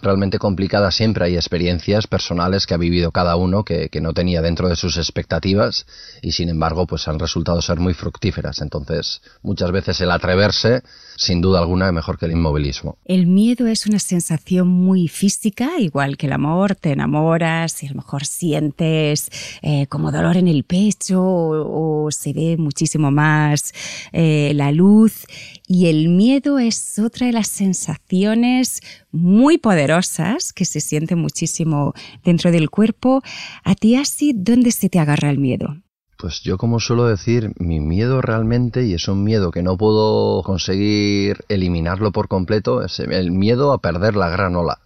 realmente 0.02 0.40
complicada, 0.40 0.92
siempre 0.92 1.26
hay 1.26 1.36
experiencias 1.36 2.08
personales 2.08 2.66
que 2.66 2.74
ha 2.74 2.78
vivido 2.78 3.12
cada 3.12 3.36
uno 3.36 3.64
que, 3.64 3.90
no 4.00 4.14
tenía 4.14 4.42
dentro 4.42 4.70
de 4.70 4.78
sus 4.78 4.96
expectativas 4.96 5.86
y 6.22 6.32
sin 6.32 6.48
embargo 6.48 6.88
pues 6.88 7.10
han 7.10 7.20
resultado 7.20 7.62
ser 7.62 7.80
muy 7.80 7.94
fructíferas. 7.94 8.62
Entonces, 8.62 9.22
muchas 9.42 9.72
veces 9.72 10.00
el 10.00 10.12
atreverse 10.12 10.84
sin 11.18 11.42
duda 11.42 11.60
alguna 11.60 11.92
mejor 11.92 12.18
que 12.18 12.28
el 12.28 12.32
inmovilismo. 12.32 12.98
El 13.04 13.28
miedo 13.28 13.68
es 13.68 13.86
una 13.86 14.00
sensación 14.00 14.70
muy 14.70 15.10
física, 15.10 15.78
igual 15.78 16.16
que 16.16 16.28
el 16.28 16.32
amor, 16.32 16.76
te 16.76 16.94
enamoras 16.94 17.84
y 17.84 17.88
a 17.88 17.90
lo 17.90 17.98
mejor 17.98 18.26
sientes 18.26 19.30
eh, 19.62 19.86
como 19.88 20.14
dolor 20.14 20.38
en 20.38 20.48
el 20.48 20.64
pecho 20.64 21.22
o, 21.22 22.10
se 22.12 22.32
ve 22.32 22.56
muchísimo 22.58 23.12
más 23.12 23.74
eh, 24.14 24.54
la 24.56 24.72
luz 24.72 25.26
y 25.68 25.88
el 25.88 26.08
miedo 26.08 26.58
es 26.58 26.98
otra 26.98 27.28
de 27.28 27.34
las 27.34 27.48
sensaciones 27.48 28.82
muy 29.12 29.58
poderosas 29.58 29.89
que 30.54 30.66
se 30.66 30.82
sienten 30.82 31.20
muchísimo 31.20 31.94
dentro 32.24 32.52
del 32.52 32.70
cuerpo. 32.70 33.22
A 33.64 33.76
ti 33.76 33.96
así, 33.96 34.34
¿dónde 34.36 34.72
se 34.72 34.90
te 34.90 35.00
agarra 35.00 35.30
el 35.30 35.40
miedo? 35.40 35.78
Pues 36.18 36.42
yo 36.42 36.58
como 36.58 36.80
suelo 36.80 37.06
decir, 37.06 37.54
mi 37.60 37.80
miedo 37.80 38.22
realmente, 38.22 38.86
y 38.86 38.94
es 38.94 39.08
un 39.08 39.24
miedo 39.24 39.52
que 39.52 39.64
no 39.64 39.78
puedo 39.78 40.44
conseguir 40.44 41.38
eliminarlo 41.48 42.12
por 42.12 42.28
completo, 42.28 42.84
es 42.84 43.00
el 43.00 43.32
miedo 43.32 43.72
a 43.72 43.78
perder 43.78 44.16
la 44.16 44.30
gran 44.30 44.56
ola. 44.56 44.80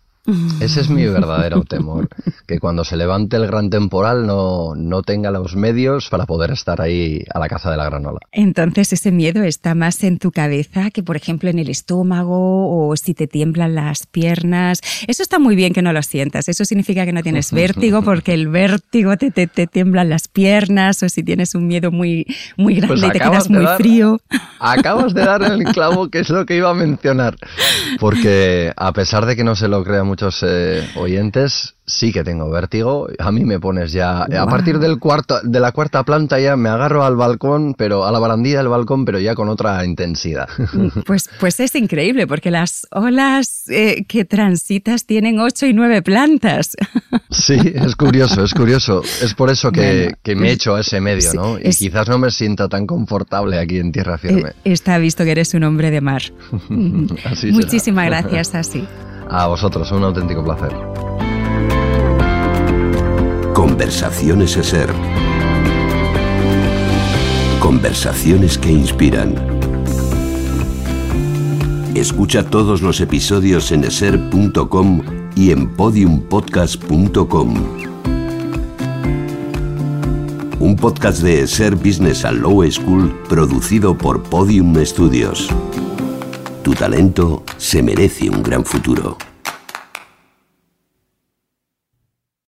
Ese 0.62 0.82
es 0.82 0.90
mi 0.90 1.06
verdadero 1.06 1.64
temor, 1.64 2.08
que 2.48 2.60
cuando 2.60 2.86
se 2.86 2.96
levante 2.96 3.36
el 3.36 3.46
gran 3.48 3.70
temporal 3.70 4.26
no, 4.26 4.74
no 4.76 5.02
tenga 5.02 5.32
los 5.32 5.56
medios 5.56 6.08
para 6.10 6.26
poder 6.26 6.52
estar 6.52 6.80
ahí 6.82 7.24
a 7.34 7.40
la 7.40 7.50
caza 7.50 7.70
de 7.72 7.78
la 7.78 7.86
granola. 7.86 8.20
Entonces 8.32 8.94
ese 8.94 9.12
miedo 9.12 9.44
está 9.44 9.76
más 9.76 10.04
en 10.04 10.20
tu 10.20 10.32
cabeza 10.32 10.92
que 10.92 11.04
por 11.04 11.16
ejemplo 11.18 11.50
en 11.50 11.60
el 11.60 11.70
estómago 11.70 12.88
o 12.88 12.96
si 12.96 13.14
te 13.14 13.28
tiemblan 13.28 13.76
las 13.76 14.06
piernas. 14.08 14.80
Eso 15.08 15.24
está 15.24 15.40
muy 15.40 15.56
bien 15.56 15.74
que 15.74 15.82
no 15.82 15.92
lo 15.92 16.02
sientas, 16.02 16.48
eso 16.48 16.64
significa 16.64 17.06
que 17.06 17.12
no 17.14 17.22
tienes 17.22 17.52
vértigo 17.52 18.02
porque 18.02 18.34
el 18.34 18.48
vértigo 18.48 19.18
te, 19.18 19.30
te, 19.32 19.48
te 19.48 19.68
tiemblan 19.68 20.10
las 20.10 20.28
piernas 20.30 21.04
o 21.04 21.10
si 21.10 21.24
tienes 21.24 21.54
un 21.56 21.68
miedo 21.68 21.92
muy, 21.92 22.26
muy 22.56 22.76
grande 22.76 22.96
Pues 22.96 23.04
y 23.04 23.12
te 23.12 23.20
quedas 23.20 23.50
muy 23.50 23.66
dar- 23.66 23.78
frío. 23.78 24.22
Acabas 24.60 25.14
de 25.14 25.26
dar 25.26 25.44
el 25.44 25.64
clavo, 25.66 26.08
que 26.10 26.20
es 26.20 26.30
lo 26.30 26.46
que 26.46 26.56
iba 26.56 26.70
a 26.70 26.74
mencionar. 26.74 27.36
Porque 28.00 28.72
a 28.76 28.92
pesar 28.94 29.26
de 29.26 29.36
que 29.36 29.44
no 29.44 29.56
se 29.56 29.68
lo 29.68 29.84
crean 29.84 30.08
muchos 30.14 30.44
eh, 30.48 30.88
oyentes, 30.96 31.74
sí 31.88 32.14
que 32.14 32.24
tengo 32.24 32.48
vértigo. 32.52 33.08
A 33.18 33.32
mí 33.32 33.44
me 33.46 33.60
pones 33.60 33.92
ya. 33.92 34.22
A 34.22 34.46
partir 34.46 34.78
del 34.78 35.00
cuarto, 35.00 35.42
de 35.44 35.60
la 35.60 35.72
cuarta 35.72 36.04
planta 36.04 36.40
ya 36.40 36.56
me 36.56 36.70
agarro 36.70 37.04
al 37.04 37.16
balcón, 37.16 37.74
pero 37.76 38.06
a 38.06 38.12
la 38.12 38.20
barandilla 38.20 38.60
del 38.60 38.68
balcón, 38.68 39.06
pero 39.06 39.18
ya 39.20 39.34
con 39.34 39.50
otra 39.50 39.84
intensidad. 39.86 40.48
Pues, 41.06 41.30
pues 41.40 41.60
es 41.60 41.76
increíble 41.76 42.28
porque 42.28 42.52
las 42.52 42.86
olas 42.92 43.64
eh, 43.70 44.06
que 44.08 44.24
transitas 44.26 45.06
tienen 45.06 45.40
ocho 45.40 45.66
y 45.66 45.74
nueve 45.74 46.02
plantas. 46.04 46.76
Sí, 47.32 47.58
es 47.74 47.96
curioso, 47.96 48.44
es 48.44 48.54
curioso. 48.54 49.02
Es 49.24 49.34
por 49.34 49.50
eso 49.50 49.72
que, 49.72 50.04
Bueno, 50.04 50.18
que 50.22 50.36
me 50.36 50.52
echo 50.52 50.76
a 50.76 50.82
ese 50.82 51.02
medio, 51.02 51.32
sí, 51.32 51.36
¿no? 51.38 51.58
Y 51.58 51.64
es- 51.70 51.80
quizás 51.80 52.08
no 52.08 52.20
me 52.20 52.30
sienta 52.30 52.70
tan 52.70 52.86
confortable 52.86 53.58
aquí 53.58 53.80
en 53.80 53.92
tierra 53.92 54.20
firme. 54.20 54.50
Eh, 54.50 54.72
Está 54.74 55.00
visto 55.00 55.24
que 55.24 55.32
eres 55.32 55.52
un 55.56 55.64
hombre 55.64 55.90
de 55.90 56.00
mar. 56.02 56.22
Así 57.26 57.48
será. 57.48 57.54
Muchísimas 57.54 58.06
gracias, 58.06 58.54
así. 58.54 58.86
A 59.30 59.48
vosotros, 59.48 59.92
un 59.92 60.04
auténtico 60.04 60.44
placer. 60.44 60.74
Conversaciones 63.54 64.58
ESER. 64.58 64.90
Conversaciones 67.60 68.58
que 68.58 68.72
inspiran. 68.72 69.36
Escucha 71.96 72.44
todos 72.44 72.82
los 72.82 73.00
episodios 73.02 73.72
en 73.72 73.84
eser.com 73.84 75.02
y 75.36 75.52
en 75.52 75.70
podiumpodcast.com. 75.70 77.54
Un 80.60 80.76
podcast 80.76 81.22
de 81.22 81.42
ESER 81.44 81.76
Business 81.76 82.26
and 82.26 82.42
Low 82.42 82.64
School 82.72 83.14
producido 83.28 83.98
por 83.98 84.24
Podium 84.24 84.76
Studios. 84.86 85.50
Tu 86.64 86.74
talento 86.74 87.44
se 87.58 87.84
merece 87.84 88.30
un 88.30 88.42
gran 88.42 88.64
futuro. 88.64 89.18